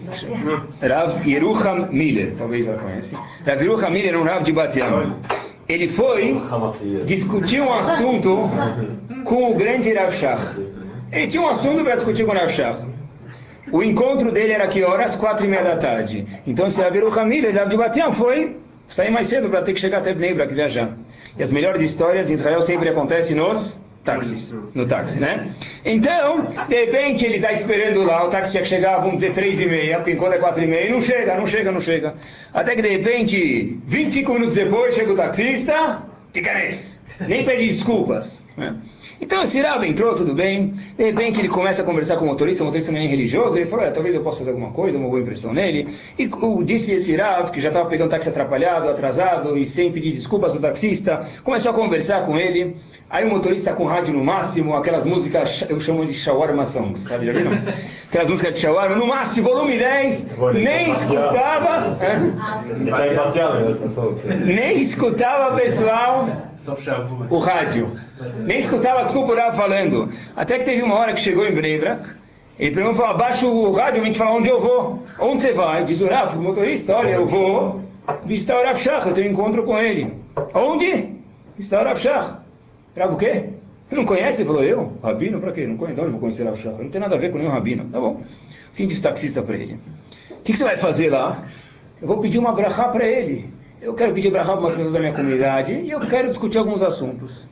[0.82, 3.14] Rav Yerucham Miller, talvez ela conhece.
[3.46, 5.16] Rav Yerucham Miller era um Rav de Batial.
[5.66, 6.36] Ele foi
[7.06, 8.50] discutir um assunto
[9.24, 10.60] com o grande Rav Shach.
[11.10, 12.78] Ele tinha um assunto para discutir com o Rav Shach.
[13.72, 15.16] O encontro dele era que horas?
[15.16, 16.26] Quatro e meia da tarde.
[16.46, 19.80] Então, se Rav Yerucham Miller, Rav de Batial, foi sair mais cedo para ter que
[19.80, 20.92] chegar até Bnei Brak viajar.
[21.38, 25.50] E as melhores histórias em Israel sempre acontecem nos táxis, no táxi, né?
[25.84, 29.58] Então, de repente ele está esperando lá, o táxi tinha que chegar, vamos dizer, três
[29.60, 32.14] e meia, porque enquanto é quatro e meia, não chega, não chega, não chega.
[32.52, 37.00] Até que de repente, 25 minutos depois, chega o taxista, fica nesse.
[37.20, 38.46] Nem pede desculpas.
[38.56, 38.74] Né?
[39.20, 40.74] Então esse Rav entrou, tudo bem.
[40.96, 43.56] De repente ele começa a conversar com o motorista, o motorista não é religioso.
[43.56, 45.88] Ele falou: talvez eu possa fazer alguma coisa, uma boa impressão nele.
[46.18, 50.12] E o, disse esse Rav, que já estava pegando táxi atrapalhado, atrasado e sem pedir
[50.12, 52.76] desculpas ao taxista, começou a conversar com ele.
[53.14, 57.26] Aí o motorista com rádio no máximo, aquelas músicas, eu chamo de shawarma songs, sabe?
[57.26, 57.52] Já viram?
[58.10, 61.96] Aquelas músicas de shawarma, no máximo, volume 10, nem escutava.
[64.44, 66.28] Nem escutava, pessoal,
[67.30, 67.92] o rádio.
[68.38, 70.10] Nem escutava, desculpa, o falando.
[70.34, 72.02] Até que teve uma hora que chegou em Brebra,
[72.58, 74.98] ele primeiro falou, abaixa o rádio, a gente fala onde eu vou.
[75.20, 75.84] Onde você vai?
[75.84, 77.80] Diz o Rafa, o motorista, olha, eu vou
[78.24, 80.12] visitar o Rav Shach, eu tenho um encontro com ele.
[80.52, 81.14] Onde?
[81.56, 82.43] Visitar o Rav Shach.
[82.96, 83.50] Rav o quê?
[83.88, 84.40] Você não conhece?
[84.40, 84.92] Ele falou, eu?
[85.02, 85.40] Rabino?
[85.40, 85.66] Para quê?
[85.66, 86.00] Não conheço.
[86.00, 86.82] Onde vou conhecer Rav Shach?
[86.82, 87.84] Não tem nada a ver com nenhum rabino.
[87.90, 88.22] Tá bom.
[88.72, 89.78] Sim, disse o taxista para ele.
[90.30, 91.44] O que, que, você vai fazer lá?
[92.00, 93.48] Eu vou pedir uma brachá para ele.
[93.80, 96.82] Eu quero pedir brachá para umas pessoas da minha comunidade e eu quero discutir alguns
[96.82, 97.46] assuntos.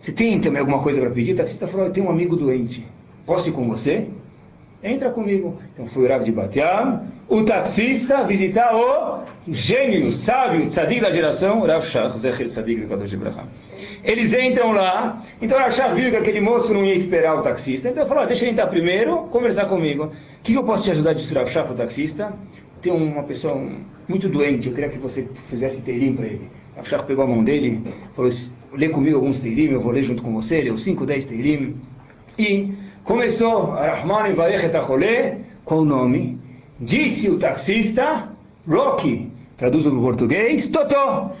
[0.00, 1.32] Você tem também alguma coisa para pedir?
[1.32, 2.86] O taxista falou, eu tenho um amigo doente.
[3.26, 4.06] Posso ir com você?
[4.84, 5.56] Entra comigo.
[5.72, 11.62] Então foi o Rav de Batiam, o taxista, visitar o gênio, sábio, tzadik da geração,
[11.62, 13.46] Rav Shach, Zecher Tzadik de Kadosh Ibrahim.
[14.04, 17.88] Eles entram lá, então Rav Shach viu que aquele moço não ia esperar o taxista,
[17.88, 20.04] então falou, ah, deixa ele entrar primeiro, conversar comigo.
[20.04, 22.34] O que, que eu posso te ajudar, disse Rav Shach, o taxista?
[22.82, 23.58] Tem uma pessoa
[24.06, 26.50] muito doente, eu queria que você fizesse teirim para ele.
[26.76, 27.80] Rav Shach pegou a mão dele,
[28.12, 28.30] falou,
[28.74, 31.76] lê comigo alguns teirim, eu vou ler junto com você, leu 5, 10 teirim.
[32.38, 34.72] E começou, Rahman Ivarech et
[35.64, 36.38] qual o nome?
[36.80, 38.28] Disse o taxista,
[38.68, 41.32] Rocky, traduz para o português, Totó.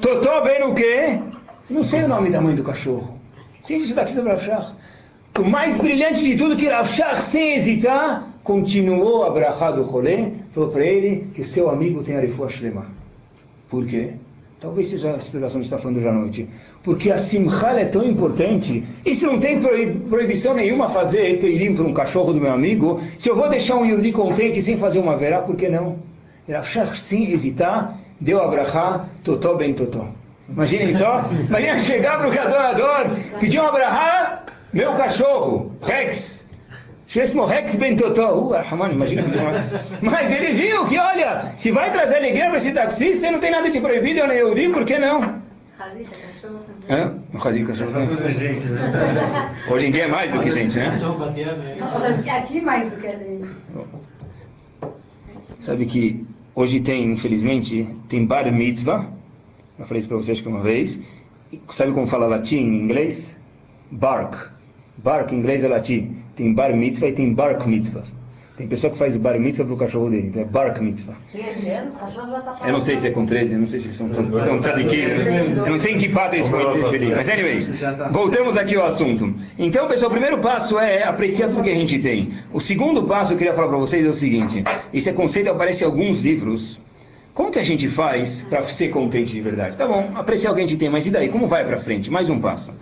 [0.00, 1.20] Totó bem o quê?
[1.68, 3.18] Não sei o nome da mãe do cachorro.
[3.64, 9.24] Sim, disse o taxista para O mais brilhante de tudo que Rav sem hesitar, continuou
[9.24, 12.86] a brachá do rolê, falou para ele que seu amigo tem a refuah shlema.
[13.68, 14.14] Por quê?
[14.64, 16.48] Talvez seja a explicação que está falando hoje à noite.
[16.82, 18.82] Porque a simchal é tão importante.
[19.04, 23.28] E se não tem proibição nenhuma fazer teirim para um cachorro do meu amigo, se
[23.28, 25.98] eu vou deixar um yudi contente sem fazer uma verá, por que não?
[26.48, 30.08] Rafshach, sem hesitar, deu a brachá, totó bem totó.
[30.48, 31.28] Imaginem só.
[31.46, 36.48] Imagina chegar para o adorador, pedir uma brachá, meu cachorro, Rex.
[37.06, 37.76] Shesmo Rex.
[37.76, 39.30] Uh, Rahman, imagina que
[40.02, 43.70] Mas ele viu que, olha, se vai trazer alegria para esse taxista, não tem nada
[43.70, 45.44] de proibido, eu nem eu digo, por que não?
[46.88, 47.18] Hã?
[47.42, 49.54] Hazita, cachorro né?
[49.70, 50.92] Hoje em dia é mais do que gente, né?
[52.30, 53.48] Aqui mais do que a gente.
[55.60, 59.06] Sabe que hoje tem, infelizmente, tem bar mitzvah.
[59.78, 61.02] Eu falei isso para vocês uma vez.
[61.70, 63.38] Sabe como fala latim em inglês?
[63.90, 64.50] Bark.
[64.98, 66.23] Bark em inglês é latim.
[66.36, 68.02] Tem bar mitzvah e tem bark mitzvah.
[68.56, 71.14] Tem pessoa que faz bar mitzvah pro cachorro dele, então é bark mitzvah.
[72.64, 74.96] Eu não sei se é com 13, eu não sei se são, são, são tzadikim.
[74.96, 77.16] Eu não sei em que pata eles põem interferir.
[77.16, 77.72] Mas, anyways,
[78.12, 79.34] voltamos aqui ao assunto.
[79.58, 82.32] Então, pessoal, o primeiro passo é apreciar tudo que a gente tem.
[82.52, 85.82] O segundo passo que eu queria falar para vocês é o seguinte: esse conceito aparece
[85.82, 86.80] em alguns livros.
[87.34, 89.76] Como que a gente faz para ser contente de verdade?
[89.76, 91.28] Tá bom, apreciar o que a gente tem, mas e daí?
[91.28, 92.08] Como vai para frente?
[92.08, 92.72] Mais um passo.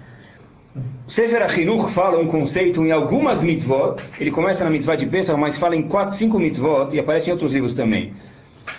[1.07, 5.59] Sefer Achinuch fala um conceito em algumas mitzvot, ele começa na mitzvah de Pesach, mas
[5.59, 8.15] fala em quatro, cinco mitzvot, e aparece em outros livros também.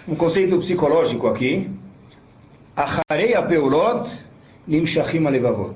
[0.07, 1.69] Um conceito psicológico aqui,
[2.75, 4.09] Acharei apeulot
[4.67, 5.75] nimshachim alevavot.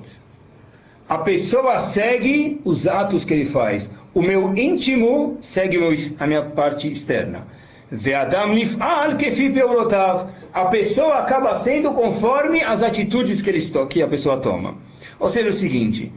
[1.08, 3.94] A pessoa segue os atos que ele faz.
[4.12, 5.78] O meu íntimo segue
[6.18, 7.46] a minha parte externa.
[7.90, 10.26] Ve'adam nif'al kefi peulotav.
[10.52, 14.74] A pessoa acaba sendo conforme as atitudes que, ele, que a pessoa toma.
[15.18, 16.12] Ou seja, o seguinte,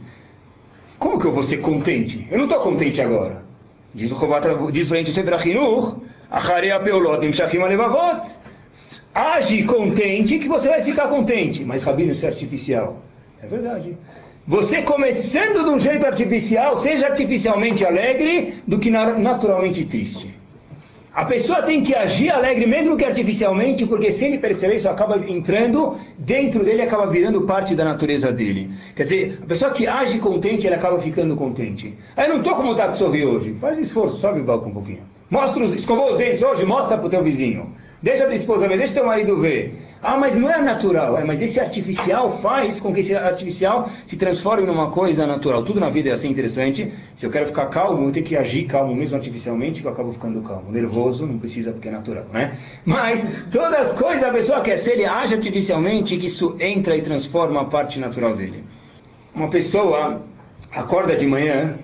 [0.98, 2.26] como que eu vou ser contente?
[2.30, 3.44] Eu não estou contente agora.
[3.94, 5.96] Diz o Chovat, diz o Sefer Achinuch,
[6.32, 8.26] Acharei peulot nimshachim alevavot.
[9.14, 11.62] Age contente que você vai ficar contente.
[11.62, 13.02] Mas, Rabino, isso é artificial.
[13.42, 13.98] É verdade.
[14.46, 20.34] Você começando de um jeito artificial, seja artificialmente alegre do que naturalmente triste.
[21.14, 25.18] A pessoa tem que agir alegre, mesmo que artificialmente, porque se ele perceber isso, acaba
[25.18, 28.70] entrando dentro dele, acaba virando parte da natureza dele.
[28.96, 31.92] Quer dizer, a pessoa que age contente, ele acaba ficando contente.
[32.16, 33.54] Aí eu não estou com vontade de sorrir hoje.
[33.60, 35.02] Faz esforço, sobe o balcão um pouquinho.
[35.28, 37.66] Mostra os, escovou os dentes hoje, mostra para o teu vizinho.
[38.02, 39.74] Deixa a tua esposa ver, deixa teu marido ver.
[40.02, 41.16] Ah, mas não é natural.
[41.16, 45.62] É, mas esse artificial faz com que esse artificial se transforme numa coisa natural.
[45.62, 46.92] Tudo na vida é assim interessante.
[47.14, 50.10] Se eu quero ficar calmo, eu tenho que agir calmo mesmo artificialmente, que eu acabo
[50.10, 50.72] ficando calmo.
[50.72, 52.58] Nervoso não precisa porque é natural, né?
[52.84, 57.02] Mas todas as coisas a pessoa quer ser, ele age artificialmente, que isso entra e
[57.02, 58.64] transforma a parte natural dele.
[59.32, 60.20] Uma pessoa
[60.74, 61.76] acorda de manhã,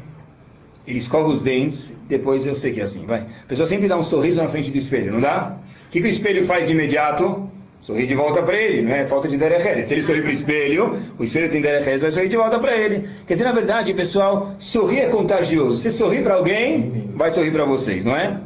[0.86, 3.20] ele escova os dentes, depois eu sei que é assim, vai.
[3.20, 5.56] A pessoa sempre dá um sorriso na frente do espelho, não dá?
[5.86, 7.48] O que, que o espelho faz de imediato?
[7.80, 10.32] Sorri de volta para ele, não é falta de derech Se ele sorrir para o
[10.32, 13.08] espelho, o espelho tem derech vai sorrir de volta para ele.
[13.26, 15.78] Quer dizer, na verdade, pessoal, sorrir é contagioso.
[15.78, 18.40] Se sorrir para alguém, vai sorrir para vocês, não é?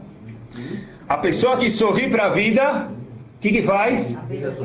[1.08, 2.88] A pessoa que sorri para a vida,
[3.36, 4.18] o que, que faz?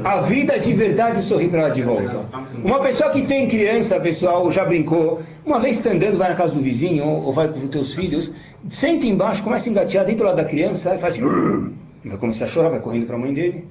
[0.03, 2.25] A vida de verdade sorri para ela de volta.
[2.63, 6.53] Uma pessoa que tem criança, pessoal, já brincou, uma vez está andando, vai na casa
[6.53, 8.31] do vizinho, ou vai com os teus filhos,
[8.69, 11.73] senta embaixo, começa a engatear dentro lá da criança, e faz assim,
[12.05, 13.65] vai começar a chorar, vai correndo para a mãe dele.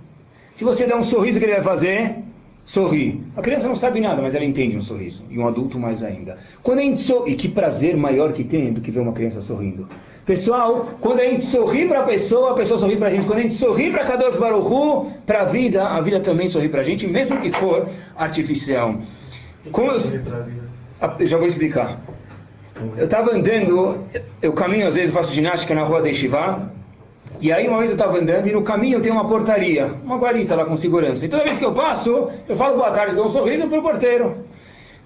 [0.56, 2.16] Se você der um sorriso, o que ele vai fazer?
[2.64, 3.20] Sorrir.
[3.36, 5.22] A criança não sabe nada, mas ela entende um sorriso.
[5.30, 6.38] E um adulto mais ainda.
[6.62, 9.42] Quando a gente sorri, e que prazer maior que tem do que ver uma criança
[9.42, 9.86] sorrindo.
[10.24, 13.26] Pessoal, quando a gente sorri para a pessoa, a pessoa sorri para a gente.
[13.26, 16.80] Quando a gente sorri para Kadosh Baruchu, para a vida, a vida também sorri para
[16.80, 18.96] a gente, mesmo que for artificial.
[19.70, 19.98] Como eu...
[21.18, 22.00] eu já vou explicar.
[22.96, 23.98] Eu estava andando,
[24.40, 26.70] eu caminho às vezes, faço ginástica na rua de Shivá,
[27.40, 30.54] e aí uma vez eu estava andando e no caminho tem uma portaria, uma guarita
[30.54, 31.26] lá com segurança.
[31.26, 33.82] E toda vez que eu passo, eu falo boa tarde, dou um sorriso para o
[33.82, 34.44] porteiro.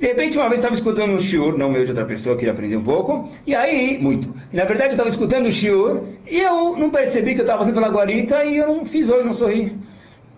[0.01, 2.75] De repente, uma vez estava escutando um shiur, não meu de outra pessoa, queria aprender
[2.75, 4.35] um pouco, e aí, muito.
[4.51, 7.75] Na verdade, eu estava escutando o shiur, e eu não percebi que eu estava passando
[7.75, 9.77] pela guarita, e eu não fiz oi, não sorri.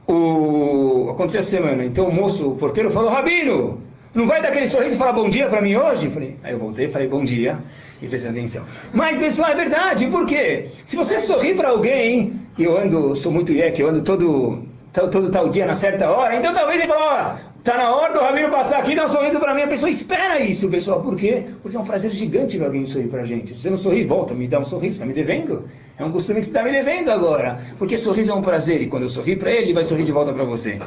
[0.09, 1.11] O...
[1.11, 3.81] Aconteceu a semana, então o moço, o porteiro, falou, Rabino,
[4.15, 6.11] não vai dar aquele sorriso e falar bom dia para mim hoje?
[6.11, 7.57] Falei, aí eu voltei falei bom dia
[8.01, 8.65] e prestando atenção.
[8.93, 10.67] Mas, pessoal, é verdade, por quê?
[10.85, 15.11] Se você sorrir para alguém, e eu ando, sou muito IEC, eu ando todo, todo,
[15.11, 18.21] todo tal dia na certa hora, então talvez ele fale, ó, tá na hora do
[18.21, 19.63] Ramiro passar aqui e dar um sorriso para mim.
[19.63, 21.01] A pessoa espera isso, pessoal.
[21.01, 21.45] Por quê?
[21.63, 23.55] Porque é um prazer gigante ver alguém sorrir para gente.
[23.55, 25.65] Se você não sorrir, volta, me dá um sorriso, está me devendo?
[25.99, 27.59] É um costume que você está me devendo agora.
[27.79, 30.13] Porque sorriso é um prazer, e quando eu sorrir para ele, ele vai sorrir de
[30.13, 30.79] volta para você.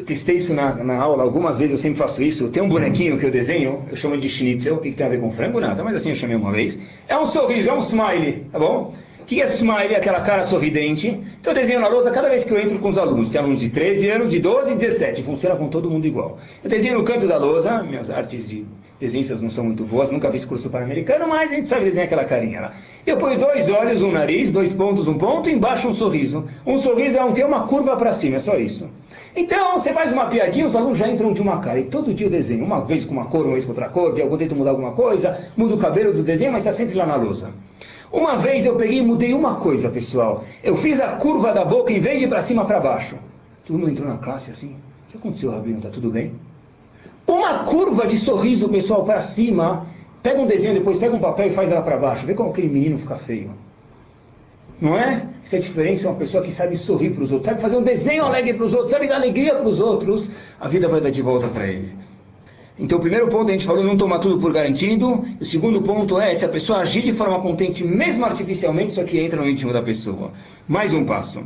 [0.00, 2.48] Eu testei isso na, na, aula algumas vezes, eu sempre faço isso.
[2.48, 5.10] Tem um bonequinho que eu desenho, eu chamo de schnitzel, o que, que tem a
[5.10, 5.60] ver com frango?
[5.60, 6.80] Nada, mas assim eu chamei uma vez.
[7.06, 8.94] É um sorriso, é um smile, tá bom?
[9.20, 9.92] O que é smile?
[9.92, 11.20] É aquela cara sorridente.
[11.38, 13.28] Então eu desenho na lousa cada vez que eu entro com os alunos.
[13.28, 15.22] Tem alunos de 13 anos, de 12 e 17.
[15.22, 16.38] Funciona com todo mundo igual.
[16.64, 18.64] Eu desenho no canto da lousa, minhas artes de
[18.98, 22.24] desenhos não são muito boas, nunca fiz curso pan-americano, mas a gente sabe desenhar aquela
[22.24, 22.72] carinha lá.
[23.06, 26.44] Eu ponho dois olhos, um nariz, dois pontos, um ponto, e embaixo um sorriso.
[26.66, 27.42] Um sorriso é um que?
[27.42, 28.88] Uma curva para cima, é só isso.
[29.34, 31.78] Então, você faz uma piadinha, os alunos já entram de uma cara.
[31.78, 34.12] E todo dia eu desenho, uma vez com uma cor, uma vez com outra cor,
[34.12, 37.06] de algum tento mudar alguma coisa, muda o cabelo do desenho, mas está sempre lá
[37.06, 37.50] na lousa.
[38.12, 40.44] Uma vez eu peguei e mudei uma coisa, pessoal.
[40.64, 43.16] Eu fiz a curva da boca em vez de para cima para baixo.
[43.64, 44.74] Todo mundo entrou na classe assim.
[45.08, 45.78] O que aconteceu, Rabino?
[45.78, 46.32] Está tudo bem?
[47.24, 49.86] Uma curva de sorriso, pessoal, para cima.
[50.24, 52.26] Pega um desenho depois, pega um papel e faz ela para baixo.
[52.26, 53.52] Vê como aquele menino fica feio.
[54.80, 55.26] Não é?
[55.44, 57.82] Essa é diferença é uma pessoa que sabe sorrir para os outros, sabe fazer um
[57.82, 61.10] desenho alegre para os outros, sabe dar alegria para os outros, a vida vai dar
[61.10, 61.90] de volta para ele.
[62.78, 65.22] Então, o primeiro ponto a gente falou não tomar tudo por garantido.
[65.38, 69.18] O segundo ponto é se a pessoa agir de forma contente, mesmo artificialmente, isso aqui
[69.18, 70.32] entra no íntimo da pessoa.
[70.66, 71.44] Mais um passo.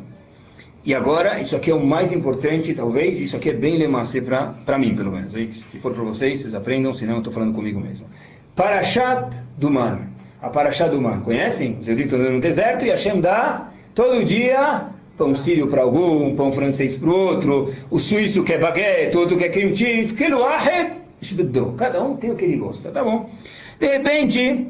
[0.85, 4.79] E agora, isso aqui é o mais importante, talvez, isso aqui é bem lemacê para
[4.79, 5.33] mim, pelo menos.
[5.59, 8.07] Se for para vocês, vocês aprendam, senão eu estou falando comigo mesmo.
[8.55, 10.14] Parashat do mar
[10.45, 11.21] a Parashá do Man.
[11.21, 11.79] Conhecem?
[11.81, 16.53] Os judeus estão no deserto e Hashem dá todo dia pão sírio para algum, pão
[16.53, 20.13] francês para o outro, o suíço quer baguete, outro quer cream cheese,
[21.77, 23.31] cada um tem o que ele gosta, tá bom?
[23.79, 24.67] De repente,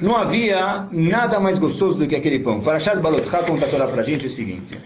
[0.00, 2.60] não havia nada mais gostoso do que aquele pão.
[2.60, 4.76] Parashá do Balotchá conta toda para a gente o seguinte.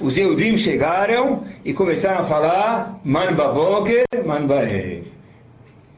[0.00, 5.02] Os Eudim chegaram e começaram a falar Man baboker, man baev.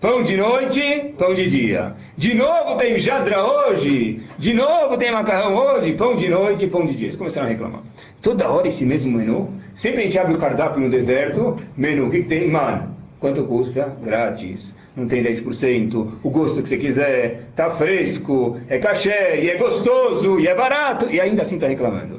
[0.04, 1.94] Pão de noite, pão de dia.
[2.14, 4.20] De novo tem jadra hoje.
[4.36, 5.94] De novo tem macarrão hoje.
[5.94, 7.06] Pão de noite, pão de dia.
[7.06, 7.80] Eles começaram a reclamar.
[8.20, 9.50] Toda hora esse mesmo menu.
[9.72, 11.56] Sempre a gente abre o cardápio no deserto.
[11.74, 12.50] Menu, o que, que tem?
[12.50, 12.90] Man.
[13.18, 13.96] Quanto custa?
[14.02, 14.76] Grátis.
[14.94, 16.08] Não tem 10%.
[16.22, 17.48] O gosto que você quiser.
[17.56, 18.60] Tá fresco.
[18.68, 19.40] É cachê.
[19.40, 20.38] E é gostoso.
[20.38, 21.08] E é barato.
[21.10, 22.18] E ainda assim está reclamando.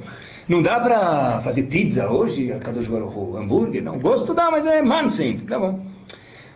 [0.50, 2.48] Não dá para fazer pizza hoje?
[2.62, 3.84] Kadosh Baruch Hambúrguer?
[3.84, 4.00] Não.
[4.00, 5.46] Gosto dá, mas é man sempre.
[5.46, 5.80] Tá bom.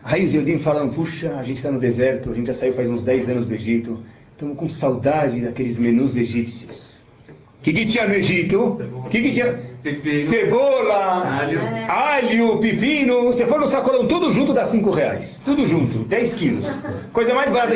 [0.04, 2.90] Aí os Eudim falam, puxa, a gente está no deserto, a gente já saiu faz
[2.90, 4.00] uns 10 anos do Egito,
[4.32, 7.00] estamos com saudade daqueles menus egípcios.
[7.60, 8.62] O que, que tinha no Egito?
[8.62, 9.60] O que, que tinha?
[9.82, 10.16] Pepino.
[10.16, 11.60] Cebola, Alho.
[11.88, 13.24] alho, pepino.
[13.26, 15.42] Você for no sacolão, tudo junto dá 5 reais.
[15.46, 16.66] Tudo junto, 10 quilos.
[17.14, 17.76] Coisa mais barata.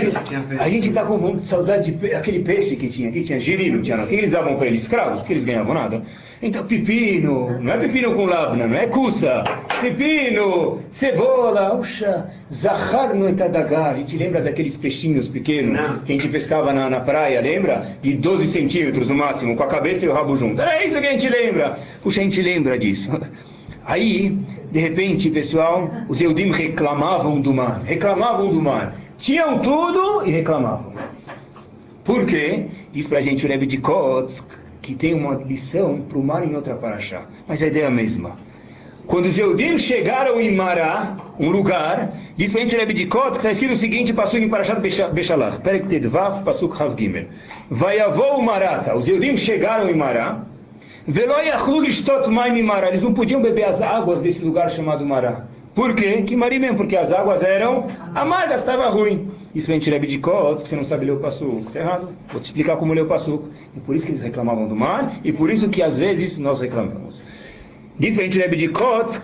[0.59, 3.11] A gente está com vontade- saudade de pe- aquele peixe que tinha.
[3.11, 4.03] Que tinha giri, não tinha não.
[4.03, 4.81] O que eles davam para eles?
[4.81, 6.01] Escravos, que eles ganhavam nada.
[6.41, 9.43] Então, pepino, não é pepino com labna, não é cuça.
[9.81, 13.91] Pepino, cebola, puxa, zahar no etadagar.
[13.93, 15.99] A gente lembra daqueles peixinhos pequenos Não.
[15.99, 17.95] que a gente pescava na, na praia, lembra?
[18.01, 20.61] De 12 centímetros no máximo, com a cabeça e o rabo junto.
[20.61, 21.77] Era isso que a gente lembra.
[22.03, 23.09] Puxa, a gente lembra disso.
[23.85, 24.37] Aí,
[24.71, 27.81] de repente, pessoal, os Eudim reclamavam do mar.
[27.83, 28.95] Reclamavam do mar.
[29.17, 30.93] Tinham tudo e reclamavam.
[32.03, 32.65] Por quê?
[32.91, 34.45] Diz pra gente o Rebbe de Kotsk
[34.81, 37.21] que tem uma lição para o mar em outra paraxá.
[37.47, 38.37] Mas a ideia é a mesma.
[39.07, 43.37] Quando os Eudim chegaram em Mará, um lugar, diz pra gente o Rebbe de Kotsk,
[43.37, 47.27] está escrito o seguinte, passou em Parashat Besha- Beshalach, Perek Tedvav, Pasuk Hav Gimel.
[47.69, 50.41] Vaiavou Marata, os Eudim chegaram em Mará,
[52.89, 55.45] eles não podiam beber as águas desse lugar chamado Mará.
[55.75, 56.21] Por quê?
[56.21, 59.27] Que Mari mesmo, porque as águas eram amargas, estava ruim.
[59.55, 61.63] Isso vem tirar de Kotsk, você não sabe ler o passuco.
[61.67, 62.09] Está errado.
[62.29, 63.49] Vou te explicar como ler o passuco.
[63.75, 66.61] E por isso que eles reclamavam do mar, e por isso que às vezes nós
[66.61, 67.23] reclamamos.
[67.97, 69.23] Diz gente Rebbe de Kotsk,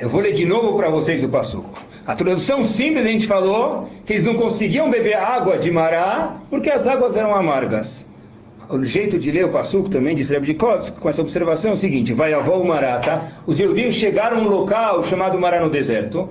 [0.00, 1.82] eu vou ler de novo para vocês o passuco.
[2.06, 6.70] A tradução simples a gente falou que eles não conseguiam beber água de Mará porque
[6.70, 8.08] as águas eram amargas.
[8.70, 12.12] O jeito de ler o passuco também de Kotsk, com essa observação é o seguinte,
[12.12, 12.58] vai avó
[12.98, 13.28] tá?
[13.46, 16.28] Os judeus chegaram num local chamado Mará no deserto,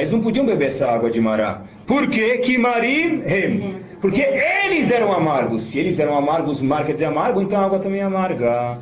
[0.00, 1.62] eles não podiam beber essa água de Mará.
[1.86, 2.38] Por quê?
[2.38, 3.76] Que Marim Hem.
[4.02, 5.62] Porque eles eram amargos.
[5.62, 8.76] Se eles eram amargos, mar quer dizer amargo, então a água também é amarga.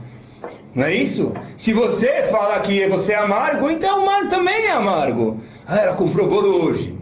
[0.74, 1.32] Não é isso?
[1.56, 5.40] Se você fala que você é amargo, então o mar também é amargo.
[5.64, 6.96] Ah, ela comprou bolo hoje.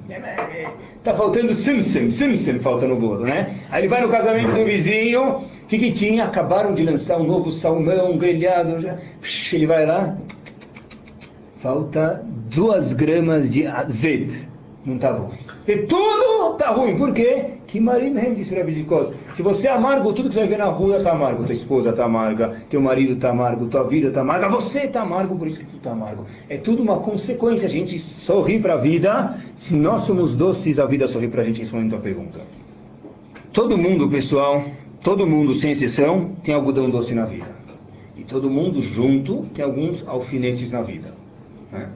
[1.03, 3.57] Tá faltando simsim, simsim falta no bolo, né?
[3.71, 6.25] Aí ele vai no casamento do vizinho, o que que tinha?
[6.25, 8.99] Acabaram de lançar um novo salmão grelhado, já.
[9.23, 10.19] Psh, ele vai lá,
[11.61, 14.50] falta duas gramas de azeite.
[14.85, 15.31] Não tá bom.
[15.69, 16.97] E tudo tá ruim.
[16.97, 17.45] Por quê?
[17.67, 19.15] Que marim disse o Rabi de Costa.
[19.35, 21.45] Se você é amargo, tudo que você vai ver na rua tá amargo.
[21.45, 25.37] Tua esposa tá amarga, teu marido tá amargo, tua vida tá amarga, você tá amargo,
[25.37, 26.25] por isso que tu tá amargo.
[26.49, 27.69] É tudo uma consequência.
[27.69, 29.37] A gente sorri para a vida.
[29.55, 32.41] Se nós somos doces, a vida sorri para a gente, respondendo a tua pergunta.
[33.53, 34.65] Todo mundo, pessoal,
[35.03, 37.49] todo mundo, sem exceção, tem algodão doce na vida.
[38.17, 41.13] E todo mundo junto tem alguns alfinetes na vida.
[41.71, 41.89] Né?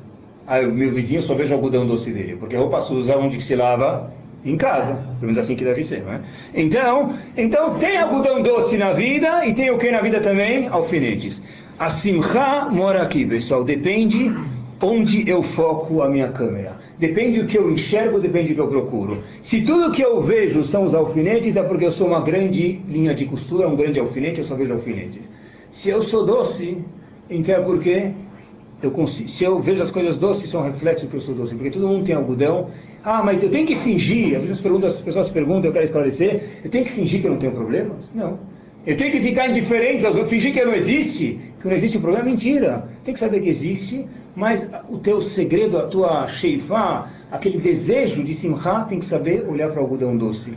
[0.47, 3.45] Ah, o meu vizinho só vejo algodão doce dele, porque a roupa suja onde que
[3.45, 4.13] se lava?
[4.45, 6.21] Em casa, pelo menos assim que deve ser, não é?
[6.55, 10.69] Então, então tem algodão doce na vida e tem o que na vida também?
[10.69, 11.43] Alfinetes.
[11.79, 14.31] A simcha mora aqui, pessoal, depende
[14.83, 16.73] onde eu foco a minha câmera.
[16.99, 19.23] Depende do que eu enxergo, depende do que eu procuro.
[19.41, 23.15] Se tudo que eu vejo são os alfinetes, é porque eu sou uma grande linha
[23.15, 25.23] de costura, um grande alfinete, eu só vejo alfinetes.
[25.71, 26.79] Se eu sou doce,
[27.29, 28.13] então é porque
[28.85, 29.29] eu consigo.
[29.29, 32.05] Se eu vejo as coisas doces, são reflexo que eu sou doce, porque todo mundo
[32.05, 32.69] tem algodão.
[33.03, 34.37] Ah, mas eu tenho que fingir.
[34.37, 36.61] Às vezes as, perguntas, as pessoas perguntam, eu quero esclarecer.
[36.65, 38.11] Eu tenho que fingir que eu não tenho problemas?
[38.15, 38.39] Não.
[38.87, 42.01] Eu tenho que ficar indiferente aos outros, fingir que não existe, que não existe o
[42.01, 42.87] problema, é mentira.
[43.03, 44.05] Tem que saber que existe,
[44.37, 49.71] mas o teu segredo, a tua sheifá, aquele desejo de simcha, tem que saber olhar
[49.71, 50.53] para o algodão doce.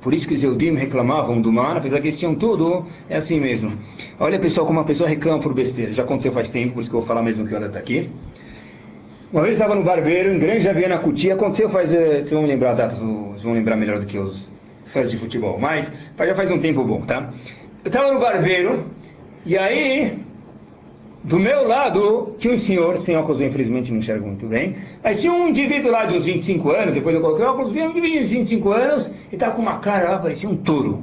[0.00, 3.40] Por isso que os Eudim reclamavam do mar, apesar que eles tinham tudo, é assim
[3.40, 3.72] mesmo.
[4.20, 5.92] Olha, pessoal, como uma pessoa reclama por besteira.
[5.92, 8.08] Já aconteceu faz tempo, por isso que eu vou falar mesmo que Ana está aqui.
[9.32, 11.92] Uma vez estava no barbeiro, em Grande Aviana Cutia, aconteceu faz...
[11.92, 14.50] eh, Vocês vão lembrar datas, vocês vão lembrar melhor do que os
[14.84, 17.30] fãs de futebol, mas já faz um tempo bom, tá?
[17.84, 18.84] Eu estava no barbeiro,
[19.44, 20.16] e aí,
[21.26, 25.20] do meu lado, tinha um senhor, sem óculos, eu infelizmente não enxergo muito bem, mas
[25.20, 28.22] tinha um indivíduo lá de uns 25 anos, depois eu coloquei óculos, vi um indivíduo
[28.22, 31.02] de 25 anos, e estava com uma cara lá, parecia um touro.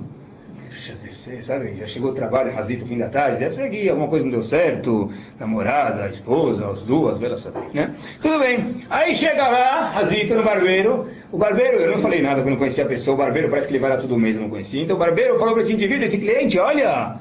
[0.69, 0.95] Puxa,
[1.41, 4.31] sabe, já chegou o trabalho, razito, fim da tarde, deve ser que alguma coisa não
[4.31, 7.93] deu certo, namorada, esposa, as duas, lá saber, né?
[8.21, 8.75] Tudo bem.
[8.89, 12.85] Aí chega lá, razito, no barbeiro, o barbeiro, eu não falei nada eu não conhecia
[12.85, 14.95] a pessoa, o barbeiro parece que ele vai lá todo mês, eu não conhecia, então
[14.95, 17.17] o barbeiro falou para esse indivíduo, esse cliente, olha,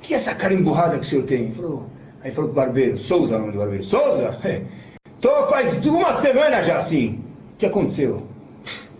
[0.00, 1.42] que é essa cara emburrada que o senhor tem?
[1.42, 1.86] Ele falou,
[2.26, 3.84] aí ele falou pro barbeiro, Souza, o nome do barbeiro.
[3.84, 4.36] Souza?
[5.20, 7.20] Tô faz uma semana já assim.
[7.54, 8.22] O que aconteceu?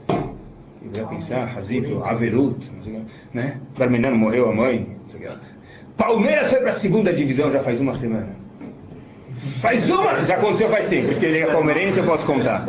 [0.08, 3.60] Ele vai pensar, Razito, Averut, não sei o que, né?
[3.76, 5.38] Barmenano morreu a mãe, não sei o que.
[5.96, 8.28] Palmeiras foi para a segunda divisão já faz uma semana.
[9.60, 12.66] Faz uma, já aconteceu faz tempo, porque ele é palmeirense, eu posso contar.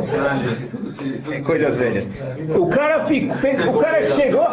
[1.30, 2.10] É coisas velhas.
[2.56, 3.36] O cara, ficou,
[3.74, 4.46] o cara chegou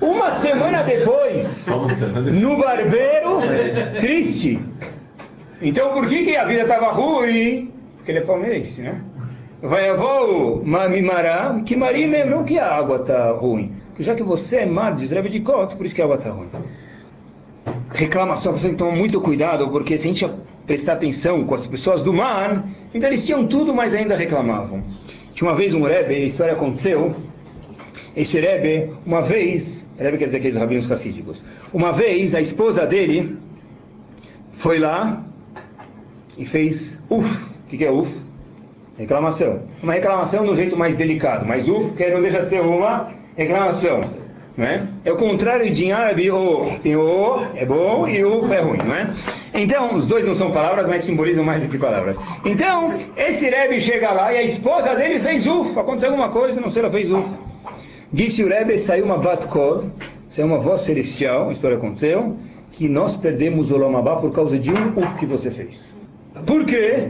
[0.00, 1.66] uma semana depois
[2.32, 3.40] no barbeiro,
[3.98, 4.60] triste.
[5.60, 7.72] Então por que, que a vida estava ruim?
[7.96, 9.00] Porque ele é palmeirense, né?
[9.62, 13.72] Vai avó Mimará, que mesmo, não que a água está ruim.
[13.98, 16.48] Já que você é mar, diz de Cotes, por isso que a água está ruim
[17.92, 20.28] reclamação, você tem que tomar muito cuidado, porque se a gente
[20.66, 24.82] prestar atenção com as pessoas do mar, então eles tinham tudo, mas ainda reclamavam.
[25.34, 27.14] Tinha uma vez um Rebbe, a história aconteceu,
[28.16, 33.36] esse Rebbe, uma vez, Rebbe quer dizer aqueles rabinos racídicos, uma vez a esposa dele
[34.52, 35.24] foi lá
[36.40, 37.44] e fez uf.
[37.66, 38.10] O que, que é uf?
[38.98, 39.60] Reclamação.
[39.82, 44.00] Uma reclamação no jeito mais delicado, mas uf, que não deixa de ser uma reclamação.
[44.56, 44.86] Né?
[45.04, 46.78] É o contrário de em árabe, o.
[46.82, 46.92] Tem
[47.54, 49.10] é bom e o é ruim, não é?
[49.54, 52.18] Então, os dois não são palavras, mas simbolizam mais do que palavras.
[52.44, 55.78] Então, esse Rebbe chega lá e a esposa dele fez uf.
[55.78, 57.28] Aconteceu alguma coisa, não sei, ela fez uf.
[58.12, 59.84] Disse o Rebbe, saiu uma batkor,
[60.28, 62.36] saiu uma voz celestial, a história aconteceu,
[62.72, 65.99] que nós perdemos o Lomabá por causa de um uf que você fez.
[66.46, 67.08] Por quê?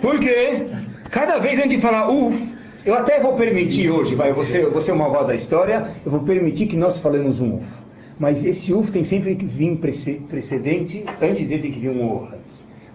[0.00, 0.66] Por quê?
[1.10, 4.94] Cada vez a gente fala uf, eu até vou permitir hoje, vai, você, você é
[4.94, 7.66] uma avó da história, eu vou permitir que nós falemos um uf.
[8.18, 9.78] Mas esse uf tem sempre que vir
[10.28, 12.28] precedente, antes dele tem que vir um uf.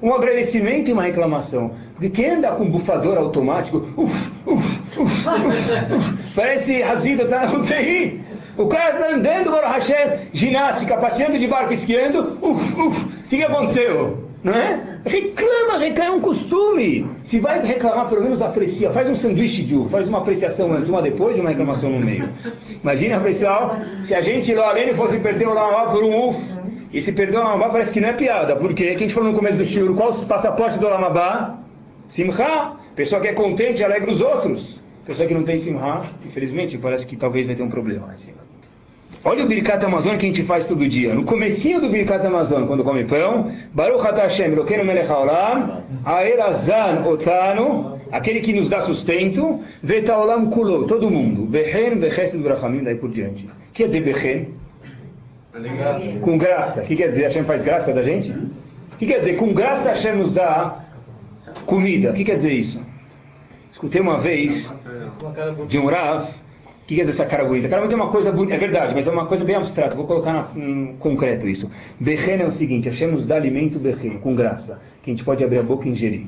[0.01, 1.71] Um agradecimento e uma reclamação.
[1.93, 8.21] Porque quem anda com bufador automático, uf, uf, uf, uf, parece Razida tá no UTI.
[8.57, 13.37] O cara está andando, Baruch Hashem, ginástica, passeando de barco, esquiando, uf, uf, o que,
[13.37, 14.28] que aconteceu?
[14.43, 14.99] Não é?
[15.05, 17.05] Reclama, reclama, é um costume.
[17.23, 18.89] Se vai reclamar, pelo menos aprecia.
[18.91, 21.99] Faz um sanduíche de uva, faz uma apreciação antes, uma depois e uma reclamação no
[21.99, 22.29] meio.
[22.81, 26.39] Imagina, pessoal, se a gente lá além fosse perder o Lamabá por um uf,
[26.93, 28.55] e se perder o Lamabá parece que não é piada.
[28.55, 31.57] Porque que a gente falou no começo do shiur, qual o passaporte do Lamabá?
[32.07, 32.73] Simcha.
[32.95, 34.81] Pessoa que é contente alegra os outros.
[35.05, 38.13] Pessoa que não tem Simcha, infelizmente, parece que talvez vai ter um problema.
[39.23, 41.13] Olha o Birkat Amazon que a gente faz todo dia.
[41.13, 47.99] No comecinho do Birkat Amazon, quando come pão, Baruch Hashem, Elokeinu Melech Haolam, Aerazan Otano,
[48.11, 53.45] aquele que nos dá sustento, Vetaolam Kulo, todo mundo, Bechen, Vechesed Brachamim, daí por diante.
[53.45, 54.59] O que quer dizer Bechen?
[56.21, 56.83] Com graça.
[56.83, 57.23] O que quer dizer?
[57.23, 58.31] Hashem faz graça da gente?
[58.31, 59.35] O que quer dizer?
[59.35, 60.85] Com graça Hashem nos dá
[61.65, 62.11] comida.
[62.11, 62.81] O que quer dizer isso?
[63.71, 64.73] Escutei uma vez
[65.67, 66.29] de um Rav,
[66.89, 67.69] que quer dizer essa cara bonita?
[67.69, 69.95] Cara bonita é uma coisa bonita, é verdade, mas é uma coisa bem abstrata.
[69.95, 71.69] Vou colocar na, concreto isso.
[71.99, 75.43] Berreno é o seguinte: Hashem nos dá alimento berreno, com graça, que a gente pode
[75.43, 76.25] abrir a boca e ingerir.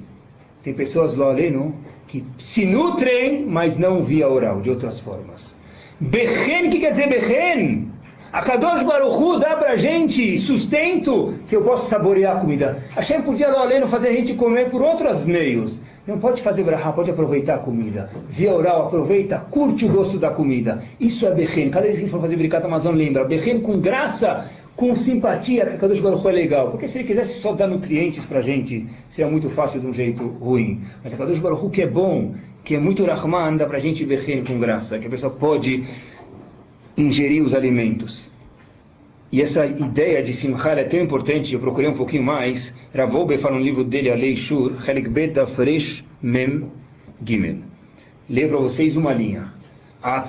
[0.61, 1.73] Tem pessoas lá além
[2.07, 5.55] que se nutrem, mas não via oral, de outras formas.
[5.99, 7.87] Berren, o que quer dizer berren?
[8.31, 12.83] A Kadosh Baruchu dá pra gente sustento que eu possa saborear a comida.
[12.95, 15.81] Hashem podia lá além fazer a gente comer por outros meios.
[16.11, 18.09] Não pode fazer brahá, pode aproveitar a comida.
[18.27, 20.83] Via oral, aproveita, curte o gosto da comida.
[20.99, 21.69] Isso é Bechen.
[21.69, 23.23] Cada vez que a for fazer Birkat Amazon, lembra.
[23.23, 26.69] Bechen com graça, com simpatia, que a Kadosh Baruch é legal.
[26.69, 30.27] Porque se ele quisesse só dar nutrientes pra gente, seria muito fácil de um jeito
[30.27, 30.81] ruim.
[31.01, 34.43] Mas a Kadosh Baruch que é bom, que é muito Rahman, dá pra gente Bechen
[34.43, 34.99] com graça.
[34.99, 35.85] Que a pessoa pode
[36.97, 38.30] ingerir os alimentos.
[39.31, 42.75] E essa ideia de Simchar é tão importante, eu procurei um pouquinho mais.
[42.93, 46.69] Ravoube fala no livro dele, a Lei Shur, Chelik Beta Fresh Mem
[47.25, 47.59] Gimel.
[48.29, 49.53] Leio para vocês uma linha.
[50.03, 50.19] A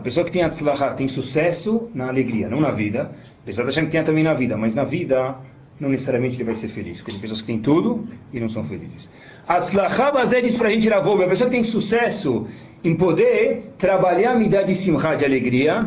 [0.00, 3.10] pessoa que tem Atzlachá, tem sucesso na alegria, não na vida.
[3.42, 5.36] Apesar de achar que tem também na vida, mas na vida
[5.80, 6.98] não necessariamente ele vai ser feliz.
[6.98, 9.08] Porque tem pessoas que têm tudo e não são felizes.
[9.48, 12.46] Atzlachá Bazé diz para a gente, Ravoube, a pessoa que tem sucesso
[12.82, 15.80] em poder trabalhar a midá de Simchá, de alegria,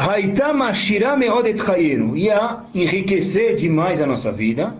[0.00, 2.16] Haita mashira meodet chayenu.
[2.16, 4.74] Ia enriquecer demais a nossa vida.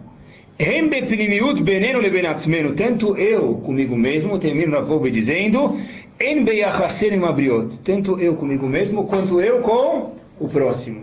[0.59, 2.75] Rembe pnimiut benenu lebenatzmenu.
[2.75, 5.79] Tanto eu comigo mesmo, termino na voga dizendo,
[6.19, 7.81] en beyachasenim abriot.
[7.85, 11.03] Tanto eu comigo mesmo, quanto eu com o próximo.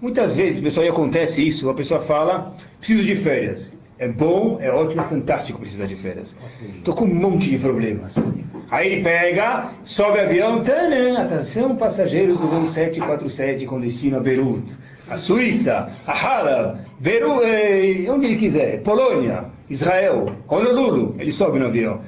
[0.00, 3.72] Muitas vezes, pessoal, e acontece isso, a pessoa fala, preciso de férias.
[4.00, 6.34] É bom, é ótimo, é fantástico precisar de férias.
[6.74, 8.14] Estou com um monte de problemas.
[8.70, 14.64] Aí ele pega, sobe avião, tanã, atenção passageiros do voo 747 com destino a Beirut,
[15.10, 21.66] a Suíça, a Halab, Beirut, eh, onde ele quiser, Polônia, Israel, Honolulu, ele sobe no
[21.66, 22.00] avião.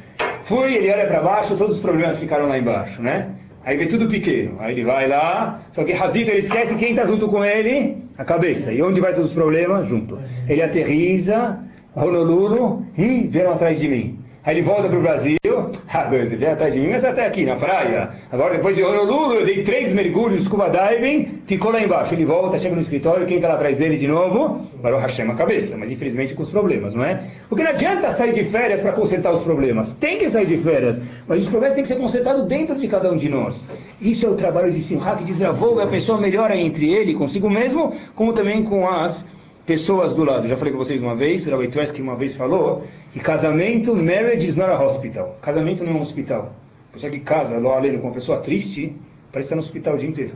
[0.44, 3.32] Fui, ele olha para baixo, todos os problemas ficaram lá embaixo, né?
[3.66, 4.56] Aí vê tudo pequeno.
[4.60, 7.98] Aí ele vai lá, só que Hazito ele esquece quem está junto com ele?
[8.16, 8.72] A cabeça.
[8.72, 9.86] E onde vai todos os problemas?
[9.86, 10.18] Junto.
[10.48, 11.60] Ele aterriza,
[11.94, 14.18] Honolulu, e vieram atrás de mim.
[14.44, 15.38] Aí ele volta para o Brasil,
[15.92, 18.08] ah, Deus, ele atrás de mim, mas até aqui na praia.
[18.30, 22.12] Agora, depois de Honolulu, eu dei três mergulhos scuba diving, ficou lá embaixo.
[22.12, 24.66] Ele volta, chega no escritório, quem está lá atrás dele de novo?
[24.82, 27.22] Baruch Hashem a cabeça, mas infelizmente com os problemas, não é?
[27.48, 29.92] Porque não adianta sair de férias para consertar os problemas.
[29.92, 33.12] Tem que sair de férias, mas os problemas têm que ser consertados dentro de cada
[33.12, 33.64] um de nós.
[34.00, 37.92] Isso é o trabalho de Simha, que desenvolve a pessoa melhora entre ele, consigo mesmo,
[38.16, 39.24] como também com as
[39.66, 40.48] pessoas do lado.
[40.48, 44.56] Já falei com vocês uma vez, Rabbi Tversky uma vez falou que casamento, marriage is
[44.56, 45.38] not a hospital.
[45.40, 46.52] Casamento não é um hospital.
[46.92, 48.94] Você que casa lá além com uma pessoa triste,
[49.30, 50.34] parece estar no hospital o dia inteiro.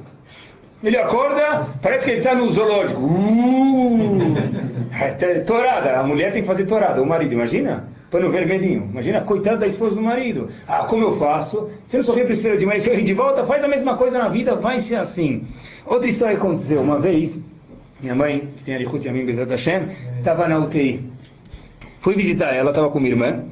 [0.83, 3.01] Ele acorda, parece que ele está no zoológico.
[3.77, 4.37] Uh!
[4.99, 7.87] É, torada, a mulher tem que fazer torada, o marido, imagina?
[8.11, 8.89] Pano vermelhinho.
[8.91, 10.49] Imagina, coitada da esposa do marido.
[10.67, 11.69] Ah, como eu faço?
[11.87, 13.69] Se eu sorrir para o espelho de manhã, se eu rir de volta, faz a
[13.69, 15.45] mesma coisa na vida, vai ser assim.
[15.85, 17.43] Outra história que aconteceu uma vez,
[18.01, 19.89] minha mãe, que tem a Arichut Yamim Bezat Hashem,
[20.19, 21.05] estava na UTI.
[22.01, 23.45] Fui visitar ela, estava com minha irmã.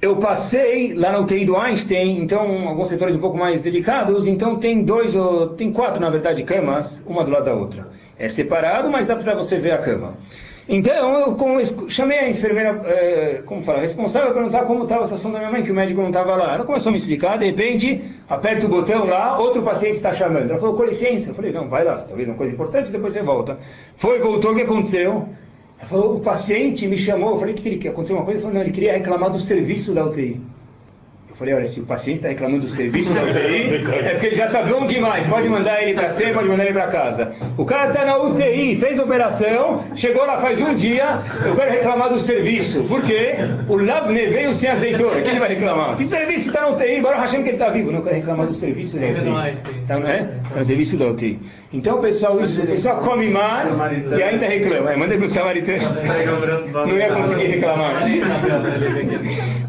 [0.00, 4.56] Eu passei lá na UTI do Einstein, então alguns setores um pouco mais delicados, então
[4.56, 7.88] tem dois ou tem quatro, na verdade, camas, uma do lado da outra.
[8.16, 10.14] É separado, mas dá para você ver a cama.
[10.68, 15.38] Então eu chamei a enfermeira, é, como fala, responsável, perguntar como estava a situação da
[15.38, 16.54] minha mãe, que o médico não estava lá.
[16.54, 20.50] Ela começou a me explicar, de repente, aperta o botão lá, outro paciente está chamando.
[20.50, 21.30] Ela falou, com licença.
[21.30, 23.58] Eu falei, não, vai lá, talvez uma coisa importante, depois você volta.
[23.96, 25.26] Foi, voltou, o que aconteceu?
[25.78, 27.88] Ela falou, o paciente me chamou, eu falei, o que ele quer?
[27.88, 28.38] Aconteceu uma coisa?
[28.38, 30.38] Ele falou, não, ele queria reclamar do serviço da UTI
[31.38, 34.46] falei, olha, se o paciente está reclamando do serviço da UTI, é porque ele já
[34.46, 35.26] está bom demais.
[35.26, 37.32] Pode mandar ele para C, pode mandar ele para casa.
[37.56, 41.70] O cara está na UTI, fez a operação, chegou lá faz um dia, eu quero
[41.70, 42.82] reclamar do serviço.
[42.88, 43.36] Por quê?
[43.68, 45.20] O Labne veio sem azeitona.
[45.20, 45.96] Quem ele vai reclamar?
[45.96, 47.00] Que serviço está na UTI?
[47.00, 47.92] Bora achando que ele está vivo.
[47.92, 49.56] Não, eu quero reclamar do serviço da UTI.
[49.84, 50.28] Então, né?
[50.50, 51.38] Tá no serviço da UTI.
[51.72, 53.66] Então, pessoal, isso, o pessoal come mar
[54.16, 54.92] e ainda reclama.
[54.92, 55.78] É, manda para o samaritano.
[56.86, 58.02] Não ia conseguir reclamar.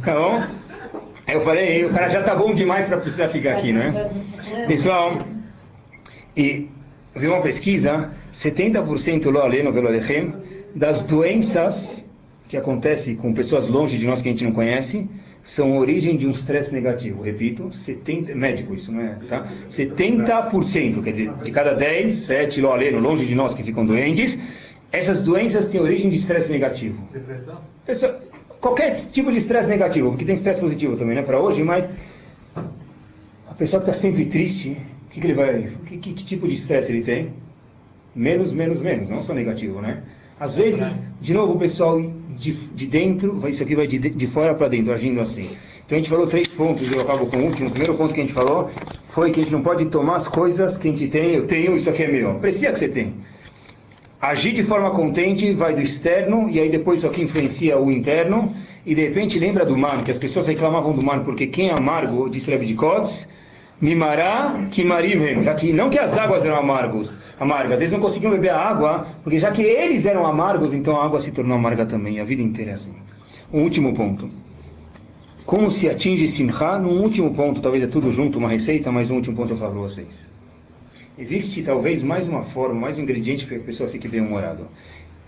[0.03, 0.59] Tá bom?
[1.30, 4.09] Aí eu falei, o cara já tá bom demais para precisar ficar aqui, não é?
[4.65, 5.15] Pessoal,
[6.36, 6.67] e
[7.15, 10.34] vi uma pesquisa, 70% lo aleno velo alechem,
[10.73, 12.03] das doenças
[12.47, 15.07] que acontecem com pessoas longe de nós que a gente não conhece,
[15.43, 17.21] são origem de um estresse negativo.
[17.21, 19.15] Repito, 70, médico isso, não é?
[19.30, 19.45] Tá?
[19.69, 24.39] 70%, quer dizer, de cada 10, 7 lo aleno longe de nós que ficam doentes,
[24.91, 27.07] essas doenças têm origem de estresse negativo.
[27.13, 27.61] Depressão?
[27.86, 28.19] Pessoa,
[28.60, 31.89] qualquer tipo de estresse negativo, porque tem estresse positivo também, né, para hoje, mas
[32.55, 36.47] a pessoa que está sempre triste, o que, que, ele vai, que, que, que tipo
[36.47, 37.34] de estresse ele tem?
[38.16, 40.03] Menos, menos, menos, não só negativo, né?
[40.39, 42.01] Às vezes, de novo, o pessoal
[42.38, 45.49] de, de dentro, isso aqui vai de, de fora para dentro, agindo assim.
[45.86, 47.68] Então a gente falou três pontos, eu acabo com o último.
[47.68, 48.70] O primeiro ponto que a gente falou
[49.10, 51.76] foi que a gente não pode tomar as coisas que a gente tem, eu tenho,
[51.76, 52.36] isso aqui é meu.
[52.36, 53.16] Precisa que você tem.
[54.22, 58.53] Agir de forma contente vai do externo e aí depois isso aqui influencia o interno
[58.86, 61.74] e de repente lembra do mar, que as pessoas reclamavam do mar porque quem é
[61.74, 63.26] amargo, disse Rebbe de Kotz,
[63.80, 68.49] mimará kimarim, já que não que as águas eram amargos, amargas, eles não conseguiam beber
[68.49, 72.20] a água, porque já que eles eram amargos, então a água se tornou amarga também,
[72.20, 72.93] a vida inteira é assim.
[73.53, 74.30] Um último ponto.
[75.45, 76.78] Como se atinge Simcha?
[76.78, 79.72] Num último ponto, talvez é tudo junto, uma receita, mas um último ponto eu falo
[79.72, 80.28] para vocês.
[81.20, 84.63] Existe talvez mais uma forma, mais um ingrediente para que a pessoa fique bem-humorada.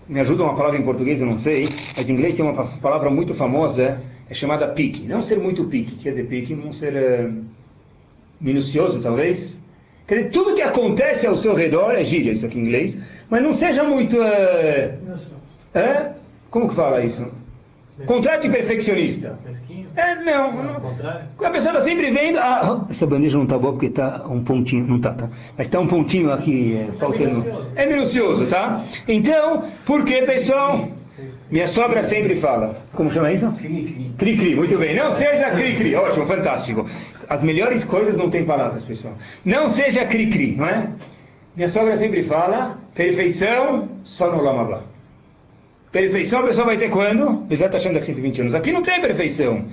[0.08, 3.10] Me ajuda uma palavra em português, eu não sei, mas em inglês tem uma palavra
[3.10, 5.06] muito famosa, é chamada pique.
[5.06, 7.44] Não ser muito pique, quer dizer pique, não ser uh,
[8.40, 9.60] minucioso talvez.
[10.06, 13.42] Quer dizer, tudo que acontece ao seu redor é gíria, isso aqui em inglês, mas
[13.42, 14.16] não seja muito...
[14.16, 15.18] Uh,
[15.76, 16.14] uh,
[16.50, 17.30] como que fala isso?
[18.06, 19.38] Contrato de perfeccionista.
[19.94, 20.52] É, não.
[20.52, 20.76] não.
[21.46, 22.38] A pessoa está sempre vendo.
[22.38, 24.86] Ah, essa bandeja não está boa porque está um pontinho.
[24.86, 25.28] Não está, tá?
[25.56, 27.66] Mas está um pontinho aqui é, faltando.
[27.76, 28.82] É minucioso, tá?
[29.06, 30.88] Então, por que, pessoal?
[31.50, 32.82] Minha sogra sempre fala.
[32.94, 33.52] Como chama isso?
[34.16, 34.54] Cri-cri.
[34.56, 34.96] Muito bem.
[34.96, 35.94] Não seja cri-cri.
[35.94, 36.86] Ótimo, fantástico.
[37.28, 39.14] As melhores coisas não têm palavras, pessoal.
[39.44, 40.88] Não seja cri-cri, não é?
[41.54, 44.82] Minha sogra sempre fala: perfeição só no Lama
[45.92, 47.44] Perfeição a pessoa vai ter quando?
[47.50, 48.54] Você está achando daqui 120 anos.
[48.54, 49.66] Aqui não tem perfeição.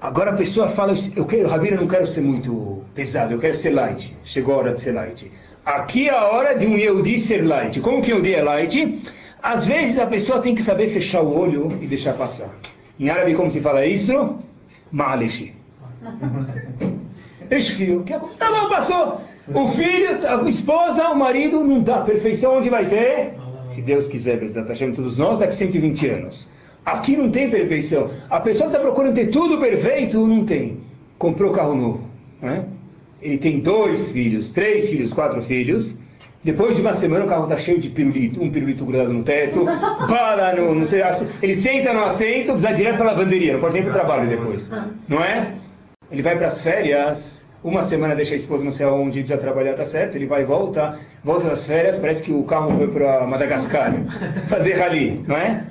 [0.00, 3.54] Agora a pessoa fala, eu quero, Rabino, eu não quero ser muito pesado, eu quero
[3.54, 4.16] ser light.
[4.24, 5.30] Chegou a hora de ser light.
[5.64, 7.80] Aqui é a hora de um Yehudi ser light.
[7.80, 9.02] Como que Yehudi é light?
[9.42, 12.50] Às vezes a pessoa tem que saber fechar o olho e deixar passar.
[12.98, 14.38] Em árabe como se fala isso?
[14.90, 15.52] Malish.
[17.50, 18.04] Esfio.
[18.38, 19.20] Tá bom, passou.
[19.54, 22.00] O filho, a esposa, o marido, não dá.
[22.00, 23.34] Perfeição onde vai ter?
[23.68, 26.48] Se Deus quiser, Bezat Hashem, todos nós, daqui 120 anos.
[26.84, 28.10] Aqui não tem perfeição.
[28.30, 30.78] A pessoa está procurando ter tudo perfeito, não tem.
[31.18, 32.04] Comprou carro novo.
[32.40, 32.64] Né?
[33.20, 35.96] ele tem dois filhos, três filhos, quatro filhos.
[36.44, 39.64] Depois de uma semana o carro está cheio de pirulito, um pirulito grudado no teto,
[40.06, 41.02] para no, não sei,
[41.42, 44.28] ele senta no assento, precisa direto para a lavanderia, não pode nem para o trabalho
[44.28, 44.70] depois,
[45.08, 45.54] não é?
[46.08, 49.74] Ele vai para as férias, uma semana deixa a esposa não sei aonde, precisa trabalhar,
[49.74, 53.26] tá certo, ele vai e volta, volta das férias, parece que o carro foi para
[53.26, 53.92] Madagascar,
[54.48, 55.64] fazer rally, não é?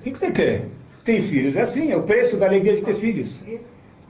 [0.00, 0.62] O que, você quer?
[1.04, 3.42] Tem filhos, é assim, é o preço da alegria de ter filhos.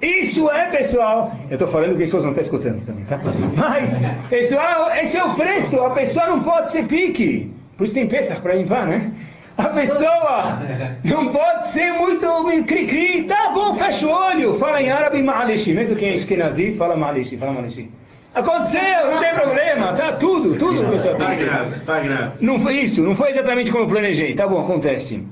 [0.03, 1.33] Isso é, pessoal.
[1.49, 3.19] Eu estou falando que as pessoas não estão escutando também, tá?
[3.57, 3.97] Mas,
[4.29, 5.81] pessoal, esse é o preço.
[5.81, 7.51] A pessoa não pode ser pique.
[7.79, 9.13] Por isso tem peças para limpar, né?
[9.59, 10.61] A pessoa
[11.05, 12.27] não pode ser muito
[12.67, 13.25] cri-cri.
[13.25, 14.55] Tá bom, fecha o olho.
[14.55, 15.73] Fala em árabe ma'alishi.
[15.73, 17.37] Mesmo quem é eskenazi, fala ma'alishi.
[17.37, 17.91] Fala ma'alishi.
[18.35, 19.95] Aconteceu, não tem problema.
[19.95, 21.17] Tá tudo, tudo, pessoal.
[21.17, 22.33] Tá grave, tá grave.
[22.41, 24.35] Não foi isso, não foi exatamente como eu planejei.
[24.35, 25.27] Tá bom, acontece.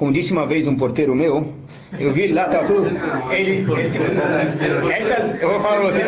[0.00, 1.52] Como disse uma vez um porteiro meu,
[1.98, 2.88] eu vi ele lá, tá tudo.
[3.30, 6.02] Ele, ele, essas, eu vou falar pra você.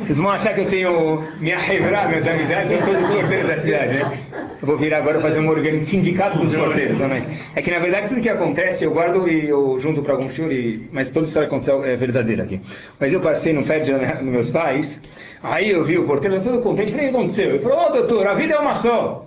[0.00, 3.56] Vocês vão achar que eu tenho minha revra, meus amizades, são todos os porteiros da
[3.58, 4.18] cidade, né?
[4.62, 7.22] Eu vou vir agora fazer um organi- sindicato dos porteiros também.
[7.54, 10.50] É que na verdade tudo que acontece eu guardo e eu junto para algum show,
[10.50, 12.58] e, mas toda história que aconteceu é verdadeira aqui.
[12.98, 15.02] Mas eu passei no pé de dos meus pais,
[15.42, 17.50] aí eu vi o porteiro todo contente, falei, o que aconteceu?
[17.50, 19.26] Ele falou, ô doutor, a vida é uma só.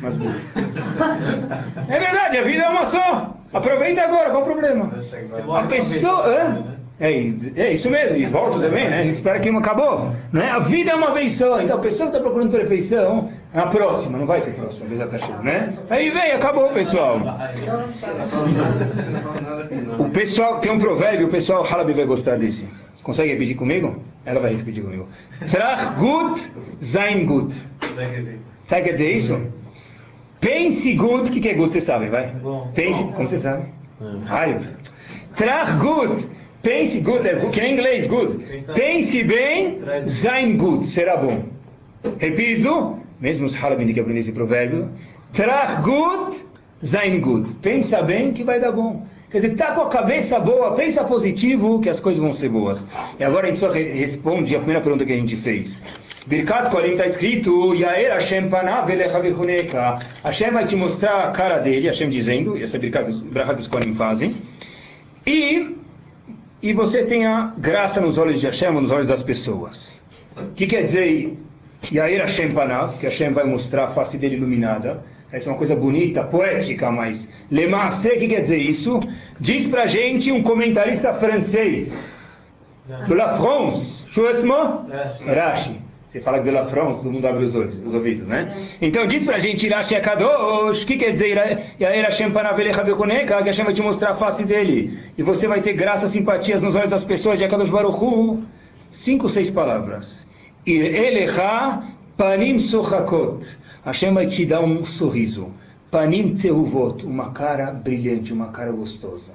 [0.00, 0.34] Mas burro.
[1.88, 3.36] É verdade, a vida é uma só.
[3.52, 4.90] Aproveita agora, qual o problema?
[5.58, 6.26] A pessoa.
[6.26, 6.82] hã?
[7.00, 7.10] É,
[7.56, 9.00] é isso mesmo, e volta também, né?
[9.00, 10.12] A gente espera que uma acabou.
[10.32, 10.48] Né?
[10.48, 14.18] A vida é uma vez só, então a pessoa que está procurando perfeição, na próxima,
[14.18, 15.76] não vai ter próxima, vez está cheio, né?
[15.90, 17.18] Aí vem, acabou, pessoal.
[19.98, 22.68] O pessoal, tem um provérbio, o pessoal Halabi vai gostar desse.
[23.02, 24.00] Consegue repetir comigo?
[24.24, 25.08] Ela vai repetir comigo.
[25.50, 27.52] Trach gut, sein gut.
[27.52, 29.40] Sabe o que quer dizer isso?
[30.42, 32.34] Pense good, o que, que é good, vocês sabem, vai?
[32.74, 33.66] Pense, como vocês sabem?
[34.26, 34.60] Raio.
[35.36, 36.26] Trach good.
[36.62, 38.38] Pense good, é que nem inglês good.
[38.74, 39.78] Pense bem,
[40.08, 41.44] sein good, será bom.
[42.18, 44.88] Repito, mesmo os halabim que aprendem esse provérbio.
[45.32, 46.36] Trach good,
[46.82, 47.54] sein good.
[47.62, 49.06] Pensa bem que vai dar bom.
[49.30, 52.84] Quer dizer, tá com a cabeça boa, pensa positivo que as coisas vão ser boas.
[53.18, 55.82] E agora a gente só re- responde a primeira pergunta que a gente fez.
[56.26, 58.88] Birkat Kolim está escrito, Yair Hashem panav.
[60.22, 63.96] Hashem vai te mostrar a cara dele, Hashem dizendo, essa é Birkat Bracha que os
[63.96, 64.36] fazem.
[65.26, 65.76] E,
[66.62, 70.00] e você tenha graça nos olhos de Hashem, nos olhos das pessoas.
[70.36, 71.36] O que quer dizer
[71.92, 72.98] Yair Hashem panav?
[72.98, 75.02] Que Hashem vai mostrar a face dele iluminada.
[75.32, 79.00] Essa é uma coisa bonita, poética, mas Lemasse, o que quer dizer isso?
[79.40, 82.12] Diz pra gente um comentarista francês,
[83.06, 84.04] de La France?
[85.26, 85.81] Rashi.
[86.12, 88.54] Você fala que de La France, todo mundo abre os olhos, os ouvidos, né?
[88.82, 93.44] Então diz pra gente, Rashi Akadosh, o que quer dizer Yair Hashem Panavelecha Bekoneka, que
[93.44, 94.98] Hashem vai te mostrar a face dele.
[95.16, 98.42] E você vai ter graça, simpatias nos olhos das pessoas de Akadosh Baruch Hu.
[98.90, 100.28] Cinco, seis palavras.
[100.66, 101.82] Ir Elecha
[102.14, 103.46] Panim Sochakot.
[103.82, 105.50] Hashem vai te dar um sorriso.
[105.90, 109.32] Panim Tsehuvot, uma cara brilhante, uma cara gostosa.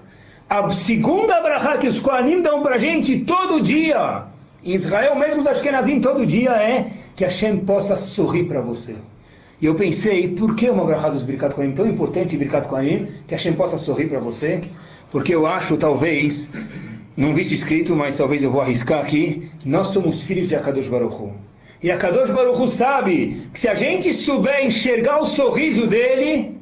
[0.48, 4.26] A segunda brachá que os Koanim dão pra gente todo dia,
[4.64, 8.96] em Israel, mesmo os Ashkenazim, todo dia, é que Hashem possa sorrir para você.
[9.62, 13.34] E eu pensei, por que uma brachá dos Birkat Koanim tão importante, Birkat Koanim, que
[13.34, 14.62] Hashem possa sorrir para você?
[15.12, 16.50] Porque eu acho, talvez,
[17.16, 20.88] não vi isso escrito, mas talvez eu vou arriscar aqui, nós somos filhos de Akadosh
[20.88, 21.34] Baruch Hu.
[21.82, 26.58] E Akadosh Baruch Hu sabe que se a gente souber enxergar o sorriso dele,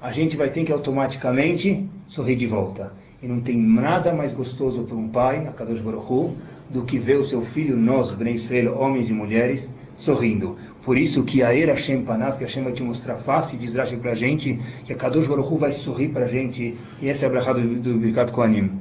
[0.00, 2.92] a gente vai ter que automaticamente sorrir de volta.
[3.22, 6.36] E não tem nada mais gostoso para um pai, Akadosh Baruch Hu,
[6.68, 10.56] do que ver o seu filho, nós, Bnei Israel, homens e mulheres, sorrindo.
[10.84, 13.76] Por isso que a Era Hashem Panav, que Hashem vai te mostrar a face, diz
[13.76, 17.08] Rashi para a gente, que a Kadosh Baruch Hu vai sorrir para a gente, e
[17.08, 18.72] essa é a brachá do, do Birkat Kohanim.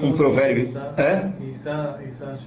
[0.00, 0.66] Um provérbio.
[0.96, 1.30] É?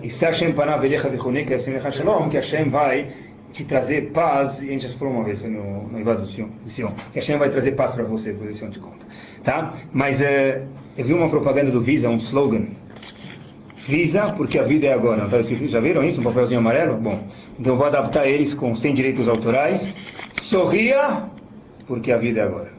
[0.02, 3.10] E se Hashem Panav Elecha Vichone, que é Hashem Shalom, que Hashem vai
[3.52, 6.48] te trazer paz, e a gente já falou uma vez no, no Ivado do Sion,
[7.12, 9.06] que Hashem vai trazer paz para você, depois o Sion te conta.
[9.44, 9.74] Tá?
[9.92, 10.64] Mas é,
[10.98, 12.68] eu vi uma propaganda do Visa, um slogan,
[13.84, 15.28] Visa, porque a vida é agora.
[15.28, 16.22] Tá escrito, já viram isso?
[16.22, 16.98] Um papelzinho amarelo?
[16.98, 17.20] Bom,
[17.60, 19.96] então eu vou adaptar eles com sem direitos autorais.
[20.34, 21.24] Sorria,
[21.88, 22.70] porque a vida é agora.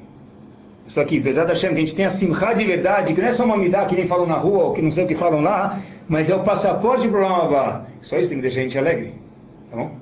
[0.86, 3.28] Isso aqui, apesar da Hashem, que a gente tem a simcha de verdade, que não
[3.28, 5.14] é só uma midá que nem falam na rua, ou que não sei o que
[5.14, 9.14] falam lá, mas é o passaporte para o isso tem que deixar a gente alegre.
[9.70, 10.01] Tá bom?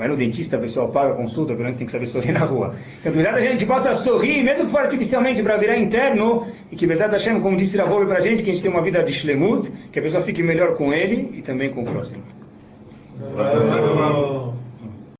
[0.00, 2.40] Vai no dentista, a pessoa paga a consulta, pelo menos tem que saber sorrir na
[2.40, 2.74] rua.
[3.00, 6.86] Então, apesar da gente possa sorrir, mesmo que for artificialmente para virar interno, e que
[6.86, 9.12] da Hashem, como disse Ravolve para a gente, que a gente tem uma vida de
[9.12, 12.22] shlemut, que a pessoa fique melhor com ele e também com o próximo.
[13.20, 14.59] Oh.